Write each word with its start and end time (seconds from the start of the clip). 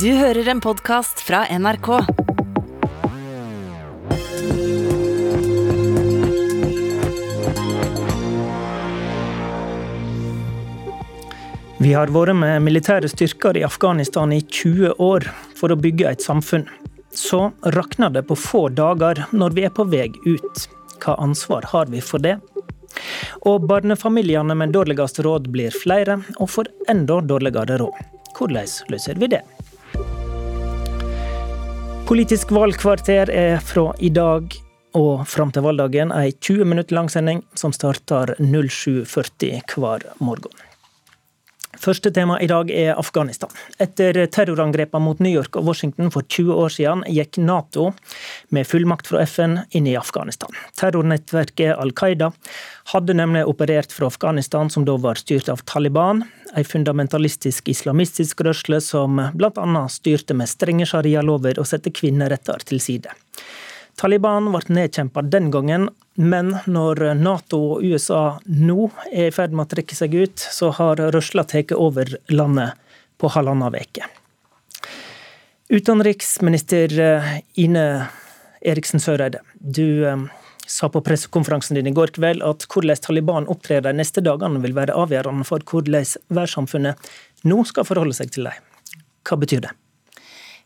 Du 0.00 0.08
hører 0.10 0.48
en 0.48 0.60
podkast 0.60 1.20
fra 1.22 1.44
NRK. 1.54 1.88
Vi 11.78 11.92
har 11.92 12.10
vært 12.10 12.34
med 12.34 12.64
militære 12.64 13.06
styrker 13.12 13.60
i 13.60 13.62
Afghanistan 13.62 14.34
i 14.34 14.40
20 14.42 14.96
år 14.98 15.28
for 15.54 15.70
å 15.70 15.78
bygge 15.78 16.10
et 16.10 16.26
samfunn. 16.26 16.66
Så 17.14 17.52
rakner 17.76 18.10
det 18.10 18.26
på 18.26 18.34
få 18.34 18.66
dager 18.74 19.22
når 19.30 19.54
vi 19.54 19.68
er 19.68 19.74
på 19.78 19.86
vei 19.86 20.08
ut. 20.24 20.68
Hva 21.04 21.20
ansvar 21.22 21.70
har 21.70 21.92
vi 21.92 22.02
for 22.02 22.24
det? 22.24 22.40
Og 23.46 23.68
barnefamiliene 23.70 24.58
med 24.58 24.74
dårligst 24.74 25.22
råd 25.22 25.52
blir 25.54 25.70
flere, 25.84 26.24
og 26.40 26.50
får 26.50 26.72
enda 26.90 27.20
dårligere 27.22 27.78
råd. 27.84 28.08
Hvordan 28.34 28.72
løser 28.90 29.22
vi 29.22 29.36
det? 29.36 29.44
Politisk 32.04 32.50
valgkvarter 32.52 33.30
er 33.32 33.62
fra 33.64 33.86
i 33.96 34.10
dag 34.12 34.52
og 34.94 35.22
fram 35.24 35.48
til 35.54 35.64
valgdagen 35.64 36.12
ei 36.12 36.34
20 36.36 36.68
minutter 36.68 36.98
lang 36.98 37.08
sending 37.08 37.40
som 37.56 37.72
starter 37.72 38.34
07.40 38.44 39.72
hver 39.72 40.04
morgen. 40.20 40.52
Første 41.84 42.08
tema 42.16 42.38
i 42.40 42.46
dag 42.48 42.70
er 42.72 42.94
Afghanistan. 42.96 43.50
Etter 43.82 44.16
terrorangrepene 44.32 45.04
mot 45.04 45.18
New 45.20 45.32
York 45.34 45.58
og 45.60 45.66
Washington 45.68 46.08
for 46.14 46.24
20 46.24 46.56
år 46.56 46.72
siden 46.72 47.02
gikk 47.12 47.36
Nato 47.44 47.90
med 48.48 48.64
fullmakt 48.64 49.10
fra 49.10 49.20
FN 49.28 49.58
inn 49.76 49.90
i 49.90 49.96
Afghanistan. 50.00 50.48
Terrornettverket 50.80 51.74
Al 51.76 51.92
Qaida 51.92 52.30
hadde 52.94 53.18
nemlig 53.18 53.44
operert 53.50 53.92
fra 53.92 54.08
Afghanistan, 54.08 54.72
som 54.72 54.86
da 54.88 54.96
var 54.96 55.20
styrt 55.20 55.50
av 55.52 55.60
Taliban, 55.68 56.24
ei 56.56 56.64
fundamentalistisk 56.64 57.68
islamistisk 57.74 58.40
rørsle 58.46 58.80
som 58.80 59.20
bl.a. 59.34 59.84
styrte 59.92 60.38
med 60.40 60.48
strenge 60.48 60.88
sharialover 60.88 61.60
og 61.60 61.68
satte 61.68 61.92
kvinneretter 61.92 62.64
til 62.64 62.80
side. 62.80 63.12
Taliban 64.00 64.50
ble 64.50 64.74
nedkjempa 64.74 65.22
den 65.30 65.50
gangen, 65.54 65.88
men 66.14 66.56
når 66.66 67.14
Nato 67.18 67.60
og 67.76 67.84
USA 67.86 68.38
nå 68.46 68.88
er 69.12 69.28
i 69.28 69.34
ferd 69.34 69.54
med 69.54 69.66
å 69.66 69.72
trekke 69.74 69.96
seg 69.96 70.14
ut, 70.14 70.38
så 70.38 70.72
har 70.78 71.02
rørsla 71.14 71.46
tatt 71.46 71.74
over 71.76 72.16
landet 72.32 72.74
på 73.18 73.30
halvannen 73.30 73.78
uke. 73.78 74.10
Utenriksminister 75.70 76.92
Ine 77.54 77.86
Eriksen 78.64 79.00
Søreide, 79.00 79.40
du 79.60 80.06
eh, 80.06 80.26
sa 80.66 80.88
på 80.88 81.00
pressekonferansen 81.04 81.76
din 81.78 81.88
i 81.90 81.94
går 81.94 82.14
kveld 82.16 82.44
at 82.44 82.66
hvordan 82.72 83.00
Taliban 83.00 83.48
opptrer 83.52 83.84
de 83.84 83.92
neste 83.96 84.24
dagene 84.24 84.62
vil 84.64 84.76
være 84.76 84.96
avgjørende 84.96 85.46
for 85.48 85.64
hvordan 85.70 86.04
verdenssamfunnet 86.28 87.10
nå 87.44 87.62
skal 87.68 87.88
forholde 87.88 88.16
seg 88.16 88.32
til 88.34 88.48
dem. 88.48 88.70
Hva 89.24 89.40
betyr 89.40 89.66
det? 89.66 89.72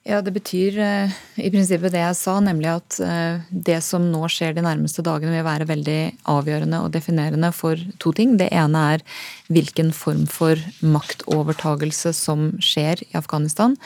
Ja, 0.08 0.22
Det 0.24 0.32
betyr 0.32 0.76
uh, 0.80 1.16
i 1.36 1.50
prinsippet 1.52 1.92
det 1.92 2.00
jeg 2.00 2.16
sa, 2.16 2.38
nemlig 2.40 2.70
at 2.72 2.96
uh, 3.04 3.42
det 3.52 3.76
som 3.84 4.06
nå 4.08 4.22
skjer 4.32 4.54
de 4.56 4.64
nærmeste 4.64 5.04
dagene, 5.04 5.34
vil 5.34 5.44
være 5.44 5.66
veldig 5.68 5.98
avgjørende 6.32 6.80
og 6.80 6.94
definerende 6.94 7.50
for 7.52 7.76
to 8.00 8.14
ting. 8.16 8.38
Det 8.40 8.48
ene 8.48 8.84
er 8.94 9.04
hvilken 9.52 9.92
form 9.92 10.24
for 10.32 10.56
maktovertagelse 10.80 12.14
som 12.16 12.54
skjer 12.56 13.04
i 13.04 13.10
Afghanistan. 13.20 13.76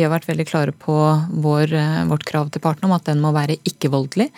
Vi 0.00 0.06
har 0.06 0.14
vært 0.14 0.30
veldig 0.30 0.48
klare 0.48 0.72
på 0.72 0.96
vår, 1.44 1.76
uh, 1.76 2.02
vårt 2.08 2.24
krav 2.28 2.48
til 2.48 2.64
partene 2.64 2.88
om 2.88 2.96
at 2.96 3.04
den 3.10 3.20
må 3.20 3.34
være 3.36 3.60
ikke-voldelig. 3.68 4.30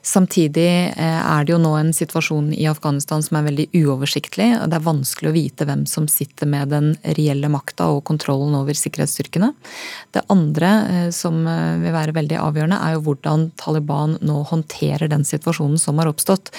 Samtidig 0.00 0.96
er 0.96 1.42
det 1.44 1.52
jo 1.52 1.58
nå 1.60 1.74
en 1.76 1.90
situasjon 1.92 2.54
i 2.56 2.64
Afghanistan 2.70 3.20
som 3.20 3.36
er 3.36 3.50
veldig 3.50 3.66
uoversiktlig. 3.82 4.46
og 4.56 4.70
Det 4.72 4.78
er 4.78 4.86
vanskelig 4.86 5.28
å 5.28 5.34
vite 5.34 5.66
hvem 5.68 5.82
som 5.84 6.06
sitter 6.08 6.48
med 6.48 6.72
den 6.72 6.94
reelle 7.18 7.50
makta 7.52 7.90
og 7.92 8.00
kontrollen 8.08 8.56
over 8.56 8.72
sikkerhetsstyrkene. 8.72 9.50
Det 10.16 10.24
andre 10.32 10.70
Eh, 11.00 11.10
som 11.14 11.46
eh, 11.46 11.76
vil 11.82 11.94
være 11.94 12.16
veldig 12.16 12.38
avgjørende, 12.40 12.80
er 12.80 12.96
jo 12.96 13.04
hvordan 13.08 13.50
Taliban 13.60 14.16
nå 14.24 14.42
håndterer 14.50 15.10
den 15.10 15.26
situasjonen 15.26 15.80
som 15.80 16.00
har 16.00 16.10
oppstått. 16.10 16.52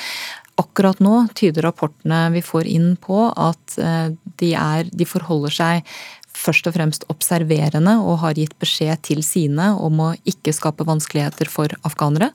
Akkurat 0.61 0.99
nå 1.01 1.25
tyder 1.37 1.65
rapportene 1.65 2.25
vi 2.35 2.43
får 2.45 2.69
inn 2.69 2.93
på 3.01 3.23
at 3.29 3.77
eh, 3.81 4.11
de, 4.41 4.53
er, 4.57 4.89
de 4.91 5.07
forholder 5.07 5.55
seg 5.55 5.93
først 6.41 6.67
og 6.69 6.75
fremst 6.77 7.05
observerende 7.11 7.97
og 8.01 8.21
har 8.23 8.37
gitt 8.39 8.55
beskjed 8.61 9.03
til 9.07 9.21
sine 9.25 9.71
om 9.77 10.01
å 10.01 10.09
ikke 10.27 10.53
skape 10.55 10.87
vanskeligheter 10.87 11.49
for 11.51 11.73
afghanere. 11.87 12.31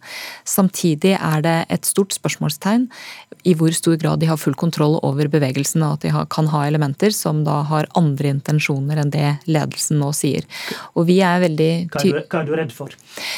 Samtidig 0.46 1.16
er 1.16 1.44
det 1.44 1.56
et 1.72 1.88
stort 1.88 2.14
spørsmålstegn 2.16 2.86
i 3.46 3.54
hvor 3.58 3.74
stor 3.76 3.98
grad 4.00 4.22
de 4.22 4.30
har 4.30 4.40
full 4.40 4.56
kontroll 4.58 4.96
over 5.06 5.28
bevegelsen, 5.30 5.84
og 5.86 5.98
at 5.98 6.06
de 6.06 6.26
kan 6.32 6.50
ha 6.50 6.64
elementer 6.66 7.14
som 7.14 7.44
da 7.46 7.60
har 7.68 7.88
andre 7.98 8.32
intensjoner 8.34 9.00
enn 9.02 9.12
det 9.14 9.36
ledelsen 9.46 10.00
nå 10.02 10.10
sier. 10.16 10.46
Og 10.94 11.06
vi 11.10 11.20
er 11.24 11.42
veldig 11.44 11.70
Hva 11.92 12.02
er 12.02 12.16
du, 12.16 12.22
hva 12.24 12.42
er 12.42 12.48
du 12.48 12.54
redd 12.58 12.74
for? 12.74 12.94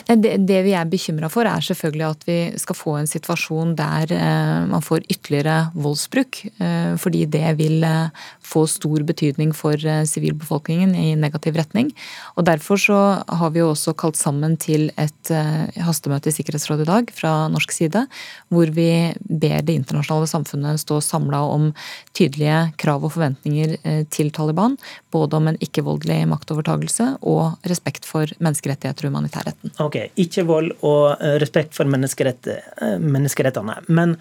Det, 0.09 0.35
det 0.49 0.62
vi 0.67 0.75
er 0.77 0.89
bekymra 0.89 1.31
for, 1.33 1.49
er 1.49 1.65
selvfølgelig 1.65 2.06
at 2.09 2.27
vi 2.29 2.39
skal 2.61 2.79
få 2.79 2.97
en 3.00 3.11
situasjon 3.11 3.75
der 3.79 4.15
eh, 4.17 4.65
man 4.71 4.85
får 4.85 5.05
ytterligere 5.06 5.59
voldsbruk, 5.77 6.41
eh, 6.56 6.95
fordi 7.00 7.25
det 7.31 7.55
vil 7.61 7.85
eh, 7.87 8.25
få 8.48 8.64
stor 8.70 9.04
betydning 9.06 9.53
for 9.56 9.76
sivilbefolkningen 9.78 10.94
i 10.97 11.12
negativ 11.20 11.59
retning. 11.60 11.92
Og 12.36 12.48
Derfor 12.48 12.81
så 12.81 12.98
har 13.28 13.50
vi 13.53 13.60
jo 13.60 13.70
også 13.72 13.94
kalt 13.98 14.16
sammen 14.19 14.56
til 14.60 14.88
et 15.00 15.32
eh, 15.34 15.69
hastemøte 15.84 16.31
i 16.31 16.36
Sikkerhetsrådet 16.36 16.87
i 16.87 16.91
dag 16.91 17.12
fra 17.14 17.32
norsk 17.53 17.75
side, 17.75 18.04
hvor 18.53 18.70
vi 18.75 18.88
ber 19.28 19.60
det 19.66 19.76
internasjonale 19.76 20.28
samfunnet 20.31 20.81
stå 20.82 21.00
samla 21.04 21.42
om 21.53 21.70
tydelige 22.16 22.60
krav 22.81 23.04
og 23.04 23.14
forventninger 23.16 23.76
eh, 23.82 24.03
til 24.14 24.32
Taliban. 24.34 24.78
Både 25.14 25.38
om 25.38 25.50
en 25.50 25.60
ikke-voldelig 25.64 26.20
maktovertagelse 26.31 27.10
og 27.28 27.69
respekt 27.69 28.08
for 28.08 28.31
menneskerettigheter 28.38 29.08
og 29.08 29.12
humanitærretten. 29.12 29.75
Ok, 29.84 30.00
Ikke 30.16 30.47
vold 30.48 30.72
og 30.81 31.19
eh, 31.19 31.37
respekt 31.42 31.76
for 31.76 31.88
menneskerettene. 31.88 33.81
Men 33.88 34.16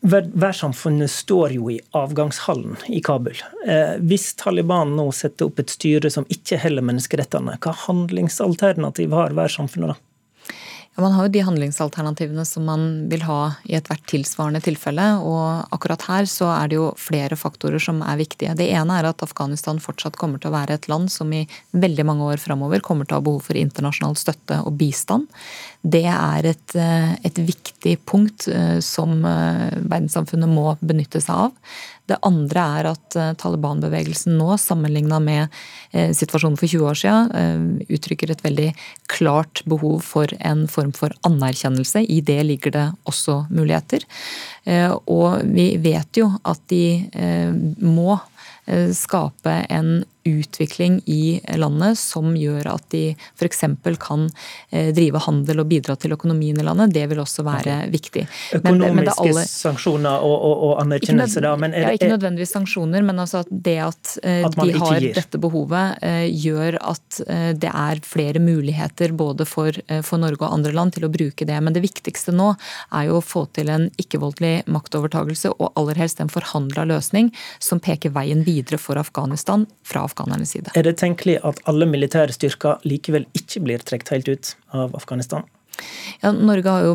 Verdenssamfunnet 0.00 1.10
står 1.10 1.56
jo 1.56 1.70
i 1.70 1.80
avgangshallen 1.96 2.76
i 2.86 3.00
Kabul. 3.02 3.38
Eh, 3.66 3.96
hvis 3.98 4.28
Taliban 4.38 4.94
nå 4.98 5.08
setter 5.16 5.48
opp 5.50 5.58
et 5.62 5.74
styre 5.74 6.10
som 6.10 6.26
ikke 6.30 6.60
heller 6.62 6.86
menneskerettene, 6.86 7.58
hva 7.62 7.74
handlingsalternativ 7.86 9.14
har 9.16 9.34
verdenssamfunnet 9.34 9.94
da? 9.94 9.98
Ja, 10.92 11.00
man 11.02 11.14
har 11.16 11.24
jo 11.24 11.32
de 11.32 11.40
handlingsalternativene 11.40 12.42
som 12.44 12.66
man 12.68 12.82
vil 13.08 13.22
ha 13.24 13.54
i 13.64 13.78
ethvert 13.78 14.02
tilsvarende 14.12 14.60
tilfelle. 14.60 15.06
Og 15.24 15.72
akkurat 15.72 16.04
her 16.04 16.26
så 16.28 16.50
er 16.52 16.68
det 16.68 16.76
jo 16.76 16.90
flere 17.00 17.38
faktorer 17.40 17.80
som 17.80 18.02
er 18.04 18.18
viktige. 18.20 18.52
Det 18.58 18.66
ene 18.76 18.98
er 19.00 19.08
at 19.08 19.24
Afghanistan 19.24 19.80
fortsatt 19.80 20.18
kommer 20.20 20.42
til 20.42 20.50
å 20.50 20.56
være 20.58 20.76
et 20.76 20.88
land 20.92 21.08
som 21.12 21.32
i 21.32 21.46
veldig 21.72 22.04
mange 22.04 22.28
år 22.34 22.42
framover 22.42 22.84
kommer 22.84 23.08
til 23.08 23.16
å 23.16 23.22
ha 23.22 23.24
behov 23.24 23.48
for 23.48 23.56
internasjonal 23.56 24.18
støtte 24.20 24.60
og 24.66 24.76
bistand. 24.82 25.32
Det 25.80 26.04
er 26.12 26.50
et, 26.52 26.76
eh, 26.76 27.16
et 27.24 27.40
viktig 27.40 27.96
punkt 28.04 28.46
eh, 28.52 28.78
som 28.84 29.24
eh, 29.24 29.72
verdenssamfunnet 29.80 30.52
må 30.52 30.76
benytte 30.84 31.24
seg 31.24 31.48
av. 31.48 31.72
Det 32.10 32.18
andre 32.26 32.64
er 32.78 32.88
at 32.90 33.16
Taliban-bevegelsen 33.38 34.34
nå, 34.38 34.56
sammenligna 34.60 35.20
med 35.22 35.52
situasjonen 35.92 36.58
for 36.58 36.66
20 36.66 36.88
år 36.90 36.98
siden, 36.98 37.84
uttrykker 37.86 38.32
et 38.32 38.42
veldig 38.44 38.68
klart 39.12 39.62
behov 39.70 40.02
for 40.06 40.32
en 40.40 40.66
form 40.70 40.90
for 40.96 41.14
anerkjennelse. 41.28 42.02
I 42.02 42.20
det 42.26 42.40
ligger 42.48 42.74
det 42.74 42.86
også 43.08 43.44
muligheter. 43.54 44.04
Og 45.06 45.46
vi 45.54 45.68
vet 45.82 46.18
jo 46.18 46.28
at 46.42 46.60
de 46.72 46.84
må 47.78 48.18
skape 48.94 49.54
en 49.70 50.02
utvikling 50.24 51.00
i 51.06 51.40
landet 51.56 51.98
som 51.98 52.36
gjør 52.36 52.68
at 52.74 52.84
de 52.94 53.02
f.eks. 53.34 53.64
kan 54.00 54.28
eh, 54.70 54.92
drive 54.94 55.22
handel 55.26 55.62
og 55.62 55.68
bidra 55.70 55.96
til 55.98 56.14
økonomien 56.14 56.58
i 56.58 56.66
landet. 56.66 56.92
Det 56.94 57.04
vil 57.10 57.22
også 57.22 57.44
være 57.46 57.76
okay. 57.82 57.90
viktig. 57.92 58.24
Økonomiske 58.58 58.94
men, 58.94 59.02
men 59.02 59.10
alle, 59.12 59.44
sanksjoner 59.50 60.26
og, 60.26 60.36
og, 60.36 60.64
og 60.68 60.74
anerkjennelse, 60.84 61.42
da? 61.44 61.54
Men 61.58 61.74
er, 61.74 61.86
ja, 61.88 61.94
ikke 61.98 62.12
nødvendigvis 62.12 62.54
sanksjoner, 62.54 63.06
men 63.06 63.22
altså 63.22 63.42
at 63.42 63.50
det 63.50 63.78
at, 63.82 64.14
eh, 64.22 64.44
at 64.46 64.58
de 64.58 64.68
har 64.78 65.00
gir. 65.00 65.16
dette 65.18 65.42
behovet, 65.42 65.98
eh, 66.06 66.28
gjør 66.30 66.78
at 66.80 67.20
det 67.22 67.68
er 67.68 68.00
flere 68.06 68.40
muligheter 68.40 69.12
både 69.16 69.44
for, 69.48 69.76
for, 70.06 70.20
Norge 70.22 70.44
og 70.46 70.54
andre 70.54 70.72
land 70.74 70.94
til 70.96 71.06
å 71.06 71.10
bruke 71.12 71.46
det. 71.48 71.56
Men 71.64 71.74
det 71.74 71.82
viktigste 71.84 72.32
nå 72.34 72.52
er 72.94 73.08
jo 73.08 73.18
å 73.18 73.24
få 73.24 73.44
til 73.56 73.70
en 73.72 73.88
ikke-voldelig 74.00 74.68
maktovertagelse, 74.70 75.52
og 75.58 75.72
aller 75.78 75.98
helst 76.00 76.22
en 76.22 76.32
forhandla 76.32 76.86
løsning 76.88 77.30
som 77.62 77.82
peker 77.82 78.14
veien 78.14 78.44
videre 78.46 78.78
for 78.80 79.00
Afghanistan 79.00 79.66
fra 79.86 80.04
Afghanistan 80.06 80.11
afghanernes 80.12 80.54
side. 80.54 80.76
Er 80.76 80.86
det 80.86 80.98
tenkelig 81.00 81.40
at 81.48 81.58
alle 81.70 81.88
militære 81.88 82.36
styrker 82.36 82.84
likevel 82.86 83.26
ikke 83.38 83.64
blir 83.64 83.82
trukket 83.82 84.14
helt 84.14 84.32
ut 84.32 84.54
av 84.76 84.94
Afghanistan? 84.98 85.48
Ja, 86.22 86.30
Norge 86.32 86.70
har 86.70 86.84
jo 86.84 86.92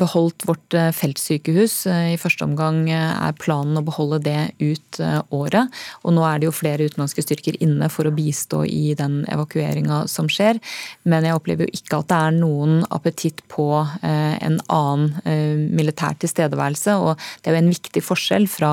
beholdt 0.00 0.46
vårt 0.48 0.74
eh, 0.76 0.88
feltsykehus. 0.94 1.74
Eh, 1.90 2.14
I 2.14 2.20
første 2.20 2.46
omgang 2.46 2.84
eh, 2.88 3.12
er 3.26 3.36
planen 3.40 3.76
å 3.76 3.84
beholde 3.84 4.20
det 4.24 4.52
ut 4.62 5.00
året. 5.34 5.80
Og 6.04 6.14
nå 6.16 6.24
er 6.26 6.40
det 6.40 6.48
jo 6.48 6.54
flere 6.54 6.86
utenlandske 6.88 7.24
styrker 7.24 7.58
inne 7.62 7.90
for 7.92 8.08
å 8.08 8.14
bistå 8.14 8.62
i 8.64 8.94
den 8.98 9.20
evakueringa 9.30 10.04
som 10.10 10.30
skjer. 10.32 10.60
Men 11.04 11.26
jeg 11.26 11.36
opplever 11.36 11.66
jo 11.66 11.80
ikke 11.80 12.00
at 12.00 12.10
det 12.12 12.20
er 12.20 12.36
noen 12.38 12.80
appetitt 12.94 13.42
på 13.52 13.68
en 14.02 14.58
annen 14.72 15.70
militær 15.76 16.16
tilstedeværelse. 16.20 16.96
Og 17.00 17.16
det 17.40 17.50
er 17.50 17.56
jo 17.56 17.62
en 17.64 17.72
viktig 17.72 18.04
forskjell 18.04 18.48
fra 18.50 18.72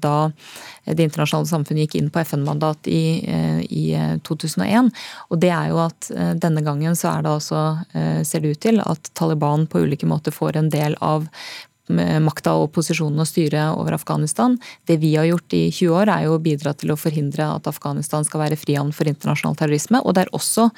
da 0.00 0.16
det 0.84 1.06
internasjonale 1.06 1.48
samfunnet 1.50 1.86
gikk 1.86 1.98
inn 2.00 2.10
på 2.12 2.22
FN-mandat 2.24 2.88
i, 2.90 3.22
i, 3.68 3.84
2001. 4.26 4.90
Og 5.30 5.42
det 5.42 5.52
er 5.54 5.70
jo 5.70 5.82
at 5.84 6.08
denne 6.42 6.64
gangen 6.66 6.96
så 6.98 7.12
er 7.12 7.26
det 7.26 7.34
altså, 7.36 7.60
ser 8.26 8.42
det 8.42 8.56
ut 8.56 8.62
til, 8.64 8.80
at 8.82 9.12
Taliban 9.18 9.68
på 9.70 9.84
ulike 9.86 10.08
måter 10.10 10.34
får 10.34 10.58
en 10.58 10.72
del 10.74 10.98
av 11.00 11.28
makta 11.90 12.54
og 12.60 12.70
posisjonen 12.72 13.20
og 13.20 13.26
styret 13.26 13.74
over 13.74 13.96
Afghanistan. 13.96 14.58
Det 14.86 14.98
vi 15.02 15.14
har 15.16 15.26
gjort 15.26 15.52
i 15.52 15.70
20 15.70 15.90
år, 15.98 16.08
er 16.08 16.24
jo 16.26 16.36
å 16.36 16.42
bidra 16.42 16.72
til 16.78 16.92
å 16.92 16.96
forhindre 16.96 17.48
at 17.56 17.66
Afghanistan 17.66 18.24
skal 18.24 18.44
være 18.44 18.56
frihavn 18.56 18.92
for 18.94 19.08
internasjonal 19.10 19.56
terrorisme. 19.58 20.00
Og 20.02 20.14
det 20.14 20.24
er 20.24 20.32
også 20.32 20.68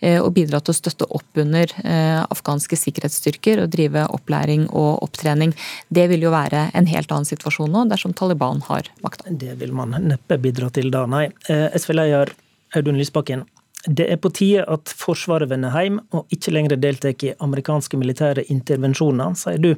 eh, 0.00 0.20
å 0.22 0.30
bidra 0.30 0.60
til 0.60 0.72
å 0.72 0.78
støtte 0.78 1.08
opp 1.10 1.42
under 1.42 1.72
eh, 1.82 2.22
afghanske 2.22 2.78
sikkerhetsstyrker 2.78 3.64
og 3.64 3.72
drive 3.74 4.06
opplæring 4.14 4.68
og 4.70 5.02
opptrening. 5.02 5.54
Det 5.88 6.06
vil 6.12 6.22
jo 6.28 6.34
være 6.34 6.68
en 6.74 6.86
helt 6.86 7.10
annen 7.10 7.28
situasjon 7.28 7.72
nå, 7.72 7.86
dersom 7.90 8.14
Taliban 8.14 8.62
har 8.68 8.92
makta. 9.02 9.30
Det 9.30 9.56
vil 9.60 9.74
man 9.74 9.96
neppe 9.98 10.38
bidra 10.42 10.70
til 10.70 10.92
da, 10.94 11.06
nei. 11.10 11.26
Eh, 11.50 11.68
SV-leder 11.74 12.36
Audun 12.78 12.96
Lysbakken, 12.96 13.44
det 13.86 14.06
er 14.14 14.18
på 14.22 14.30
tide 14.30 14.62
at 14.70 14.92
Forsvaret 14.94 15.50
vender 15.50 15.74
hjem 15.74 15.98
og 16.14 16.30
ikke 16.32 16.52
lenger 16.54 16.78
deltar 16.78 17.16
i 17.26 17.32
amerikanske 17.42 17.98
militære 17.98 18.44
intervensjoner, 18.54 19.34
sier 19.38 19.58
du 19.58 19.72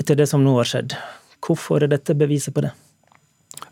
etter 0.00 0.18
det 0.18 0.26
som 0.30 0.44
nå 0.44 0.56
har 0.58 0.68
skjedd. 0.68 0.96
Hvorfor 1.46 1.84
er 1.84 1.92
dette 1.92 2.16
beviset 2.18 2.54
på 2.54 2.64
det? 2.66 2.72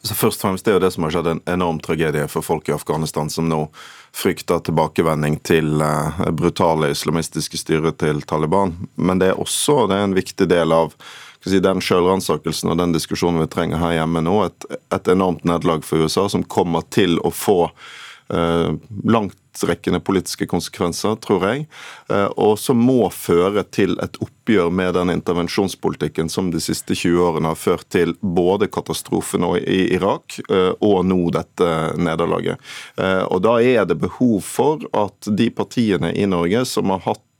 Så 0.04 0.14
først 0.14 0.40
og 0.40 0.42
fremst 0.42 0.64
Det 0.64 0.72
er 0.72 0.78
jo 0.78 0.84
det 0.84 0.92
som 0.92 1.04
har 1.04 1.12
skjedd 1.14 1.28
en 1.30 1.42
enorm 1.48 1.78
tragedie 1.80 2.28
for 2.28 2.44
folk 2.44 2.68
i 2.68 2.74
Afghanistan, 2.76 3.30
som 3.30 3.48
nå 3.48 3.66
frykter 4.14 4.60
tilbakevending 4.64 5.38
til 5.44 5.82
uh, 5.82 6.20
brutale 6.32 6.92
islamistiske 6.92 7.58
styret 7.60 7.98
til 8.00 8.22
Taliban. 8.22 8.76
Men 8.94 9.20
det 9.20 9.32
er 9.32 9.40
også 9.40 9.86
det 9.90 9.98
er 9.98 10.08
en 10.08 10.16
viktig 10.16 10.48
del 10.48 10.72
av 10.76 10.94
si, 11.44 11.60
den 11.60 11.82
selvransakelsen 11.84 12.72
og 12.72 12.78
den 12.80 12.94
diskusjonen 12.94 13.42
vi 13.42 13.50
trenger 13.52 13.80
her 13.80 13.98
hjemme 13.98 14.22
nå. 14.24 14.38
Et, 14.46 14.68
et 14.94 15.12
enormt 15.12 15.44
nederlag 15.48 15.84
for 15.84 16.04
USA 16.04 16.28
som 16.32 16.44
kommer 16.44 16.86
til 16.94 17.18
å 17.24 17.32
få 17.32 17.58
uh, 18.32 18.72
langt 19.04 19.38
vidtrekkende 19.54 20.00
politiske 20.00 20.46
konsekvenser, 20.46 21.16
tror 21.16 21.46
jeg, 21.46 21.66
eh, 22.10 22.26
og 22.36 22.58
som 22.58 22.76
må 22.76 23.10
føre 23.10 23.62
til 23.70 23.98
et 24.02 24.16
oppgjør 24.20 24.70
med 24.70 24.94
den 24.94 25.10
intervensjonspolitikken 25.10 26.28
som 26.28 26.50
de 26.50 26.60
siste 26.60 26.94
20 26.94 27.20
årene 27.22 27.48
har 27.48 27.58
ført 27.58 27.88
til 27.88 28.14
både 28.20 28.66
katastrofen 28.68 29.44
i 29.60 29.94
Irak 29.94 30.40
eh, 30.50 30.72
og 30.80 31.04
nå 31.06 31.30
dette 31.30 31.94
nederlaget. 31.96 32.58
Eh, 32.98 33.22
og 33.24 33.42
Da 33.44 33.60
er 33.60 33.84
det 33.84 34.00
behov 34.00 34.40
for 34.42 34.82
at 34.92 35.28
de 35.30 35.50
partiene 35.50 36.12
i 36.14 36.26
Norge 36.26 36.64
som 36.64 36.90
har 36.90 37.04
hatt 37.04 37.20
eh, 37.20 37.33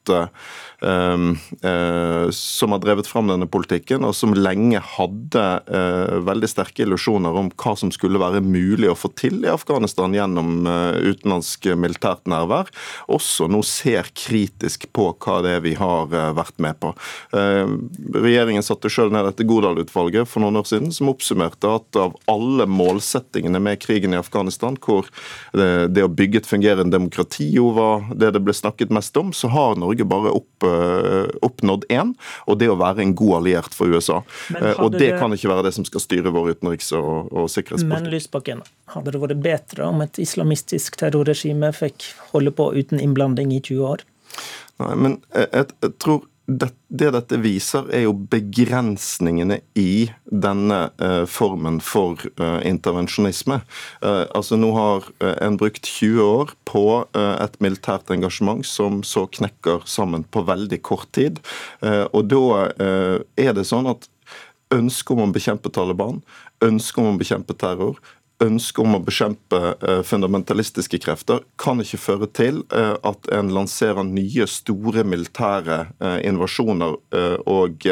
som 2.35 2.73
har 2.73 2.79
drevet 2.79 3.07
fram 3.07 3.29
denne 3.31 3.47
politikken, 3.47 4.05
og 4.05 4.15
som 4.17 4.35
lenge 4.37 4.81
hadde 4.95 5.45
eh, 5.65 6.17
veldig 6.27 6.51
sterke 6.51 6.85
illusjoner 6.85 7.37
om 7.39 7.51
hva 7.55 7.75
som 7.79 7.93
skulle 7.95 8.21
være 8.21 8.43
mulig 8.45 8.91
å 8.91 8.97
få 8.99 9.11
til 9.17 9.41
i 9.45 9.53
Afghanistan 9.53 10.15
gjennom 10.15 10.67
eh, 10.69 11.13
utenlandsk 11.13 11.71
militært 11.81 12.29
nærvær, 12.31 12.71
også 13.13 13.49
nå 13.51 13.63
ser 13.67 14.11
kritisk 14.17 14.89
på 14.95 15.11
hva 15.25 15.41
det 15.45 15.57
er 15.57 15.65
vi 15.65 15.75
har 15.79 16.11
vært 16.37 16.59
med 16.63 16.79
på. 16.83 16.93
Ehm, 17.37 17.77
regjeringen 18.13 18.65
satte 18.65 18.91
selv 18.93 19.15
ned 19.15 19.25
dette 19.29 19.47
Godal-utvalget 19.49 20.29
for 20.29 20.45
noen 20.45 20.61
år 20.61 20.69
siden, 20.69 20.93
som 20.95 21.11
oppsummerte 21.13 21.71
at 21.79 22.01
av 22.01 22.17
alle 22.31 22.67
målsettingene 22.69 23.61
med 23.63 23.81
krigen 23.83 24.15
i 24.15 24.21
Afghanistan, 24.21 24.77
hvor 24.85 25.09
det 25.55 26.03
å 26.05 26.11
bygge 26.11 26.43
et 26.43 26.49
fungerende 26.49 26.95
demokrati 26.95 27.47
jo 27.55 27.71
var 27.77 28.05
det 28.15 28.33
det 28.35 28.43
ble 28.45 28.55
snakket 28.57 28.93
mest 28.95 29.17
om, 29.21 29.33
så 29.37 29.51
har 29.53 29.79
Norge 29.81 29.94
bare 30.03 30.35
opp 30.35 30.55
Eh, 30.65 31.27
oppnådd 31.41 31.85
én, 31.89 32.13
og 32.47 32.59
det 32.59 32.71
å 32.73 32.77
være 32.79 33.03
en 33.05 33.15
god 33.17 33.39
alliert 33.41 33.75
for 33.77 33.91
USA. 33.93 34.21
Og 34.55 34.83
og 34.85 34.97
det, 34.97 35.11
kan 35.21 35.33
ikke 35.35 35.51
være 35.51 35.67
det 35.67 35.75
som 35.77 35.87
skal 35.87 36.03
styre 36.03 36.33
vår 36.35 36.55
utenriks- 36.55 36.93
og, 36.97 37.31
og 37.33 37.49
sikkerhetspolitikk. 37.53 38.05
Men 38.05 38.13
Lysbakken, 38.13 38.63
hadde 38.95 39.15
det 39.15 39.23
vært 39.23 39.43
bedre 39.45 39.89
om 39.89 40.03
et 40.05 40.21
islamistisk 40.23 40.99
terrorregime 41.01 41.73
fikk 41.77 42.09
holde 42.33 42.55
på 42.55 42.71
uten 42.77 43.03
innblanding 43.03 43.53
i 43.57 43.61
20 43.61 43.91
år? 43.91 44.07
Nei, 44.83 44.95
men 44.95 45.19
jeg, 45.35 45.51
jeg, 45.53 45.69
jeg 45.85 45.97
tror 46.03 46.23
det, 46.47 46.69
det, 46.93 47.09
dette 47.15 47.39
viser, 47.41 47.87
er 47.95 48.05
jo 48.05 48.13
begrensningene 48.13 49.61
i 49.81 50.11
denne 50.29 50.81
eh, 51.01 51.23
formen 51.31 51.79
for 51.85 52.21
eh, 52.37 52.59
intervensjonisme. 52.69 53.61
Eh, 54.05 54.25
altså 54.37 54.59
Nå 54.61 54.73
har 54.77 55.09
eh, 55.25 55.39
en 55.47 55.57
brukt 55.61 55.89
20 55.89 56.21
år 56.25 56.53
på 56.69 56.85
eh, 57.17 57.37
et 57.41 57.57
militært 57.65 58.13
engasjement 58.13 58.65
som 58.69 59.01
så 59.07 59.25
knekker 59.39 59.87
sammen 59.89 60.27
på 60.29 60.45
veldig 60.45 60.83
kort 60.85 61.09
tid. 61.17 61.41
Eh, 61.81 62.05
og 62.13 62.29
da 62.29 62.43
er 62.75 63.57
det 63.57 63.65
sånn 63.69 63.89
at 63.89 64.07
ønsket 64.75 65.17
om 65.17 65.25
å 65.25 65.33
bekjempe 65.33 65.73
Taliban, 65.73 66.21
ønsket 66.65 67.01
om 67.01 67.15
å 67.15 67.19
bekjempe 67.21 67.57
terror, 67.57 67.97
ønske 68.43 68.83
om 68.83 68.97
å 68.97 69.01
bekjempe 69.05 69.61
eh, 69.75 70.01
fundamentalistiske 70.07 70.99
krefter 71.03 71.43
kan 71.61 71.81
ikke 71.83 72.01
føre 72.01 72.29
til 72.35 72.63
eh, 72.75 72.95
at 73.07 73.29
en 73.35 73.53
lanserer 73.55 74.03
nye, 74.07 74.47
store 74.51 75.05
militære 75.07 75.79
eh, 76.01 76.19
invasjoner 76.29 76.97
og 77.51 77.87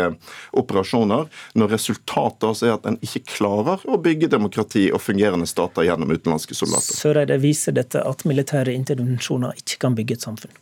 operasjoner, 0.58 1.28
når 1.58 1.70
resultatet 1.72 2.46
altså 2.48 2.68
er 2.68 2.74
at 2.74 2.88
en 2.88 2.98
ikke 3.04 3.22
klarer 3.28 3.84
å 3.86 3.98
bygge 4.02 4.30
demokrati 4.32 4.88
og 4.92 5.02
fungerende 5.04 5.46
stater 5.48 5.86
gjennom 5.86 6.10
utenlandske 6.12 6.56
soldater. 6.58 6.96
Søreide 6.98 7.38
viser 7.42 7.76
dette 7.76 8.02
at 8.02 8.26
militære 8.28 8.74
intervensjoner 8.74 9.58
ikke 9.62 9.80
kan 9.86 9.98
bygge 9.98 10.18
et 10.18 10.26
samfunn. 10.26 10.54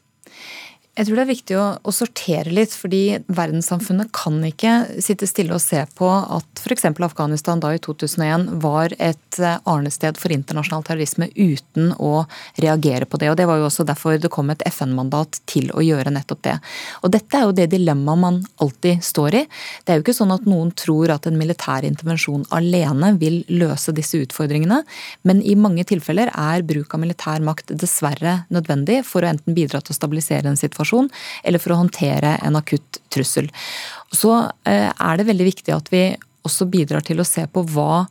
Jeg 0.99 1.07
tror 1.07 1.17
det 1.17 1.23
er 1.23 1.29
viktig 1.31 1.55
å, 1.55 1.65
å, 1.87 1.93
sortere 1.95 2.51
litt, 2.51 2.73
fordi 2.75 3.21
verdenssamfunnet 3.31 4.11
kan 4.11 4.41
ikke 4.43 4.99
sitte 5.01 5.29
stille 5.31 5.55
og 5.55 5.63
se 5.63 5.79
på 5.97 6.09
at 6.11 6.61
f.eks. 6.61 6.89
Afghanistan 6.91 7.63
da 7.63 7.71
i 7.73 7.79
2001 7.81 8.49
var 8.61 8.93
et 8.99 9.39
eh, 9.39 9.61
arnested 9.71 10.19
for 10.19 10.35
internasjonal 10.35 10.83
terrorisme 10.85 11.29
uten 11.37 11.93
å 11.95 12.25
reagere 12.59 13.07
på 13.07 13.21
det. 13.23 13.29
og 13.31 13.39
Det 13.39 13.47
var 13.47 13.61
jo 13.61 13.69
også 13.69 13.87
derfor 13.87 14.19
det 14.19 14.33
kom 14.35 14.51
et 14.51 14.65
FN-mandat 14.67 15.39
til 15.49 15.71
å 15.71 15.85
gjøre 15.85 16.11
nettopp 16.13 16.43
det. 16.49 16.57
Og 17.07 17.15
Dette 17.15 17.39
er 17.39 17.47
jo 17.47 17.55
det 17.55 17.69
dilemmaet 17.71 18.23
man 18.27 18.43
alltid 18.61 19.07
står 19.07 19.39
i. 19.41 19.45
Det 19.87 19.95
er 19.95 20.01
jo 20.01 20.05
ikke 20.05 20.17
sånn 20.19 20.35
at 20.35 20.51
noen 20.51 20.75
tror 20.75 21.15
at 21.15 21.31
en 21.31 21.39
militær 21.39 21.87
intervensjon 21.87 22.45
alene 22.59 23.15
vil 23.23 23.41
løse 23.63 23.95
disse 23.95 24.19
utfordringene, 24.27 24.83
men 25.23 25.41
i 25.47 25.55
mange 25.55 25.87
tilfeller 25.87 26.35
er 26.35 26.67
bruk 26.67 26.99
av 26.99 27.07
militær 27.07 27.47
makt 27.47 27.77
dessverre 27.79 28.41
nødvendig 28.51 29.01
for 29.07 29.23
å 29.23 29.33
enten 29.33 29.55
bidra 29.57 29.81
til 29.81 29.95
å 29.95 30.01
stabilisere 30.03 30.51
en 30.51 30.59
situasjon 30.61 30.89
situasjon, 30.91 31.11
eller 31.45 31.59
for 31.59 31.75
å 31.75 31.81
håndtere 31.81 32.39
en 32.43 32.57
akutt 32.57 33.01
trussel. 33.11 33.51
Så 34.13 34.51
eh, 34.65 34.91
er 34.91 35.17
det 35.17 35.29
veldig 35.29 35.47
viktig 35.47 35.75
at 35.75 35.91
vi 35.93 36.17
også 36.43 36.67
bidrar 36.71 37.05
til 37.05 37.21
å 37.21 37.27
se 37.27 37.47
på 37.47 37.65
hva 37.75 38.07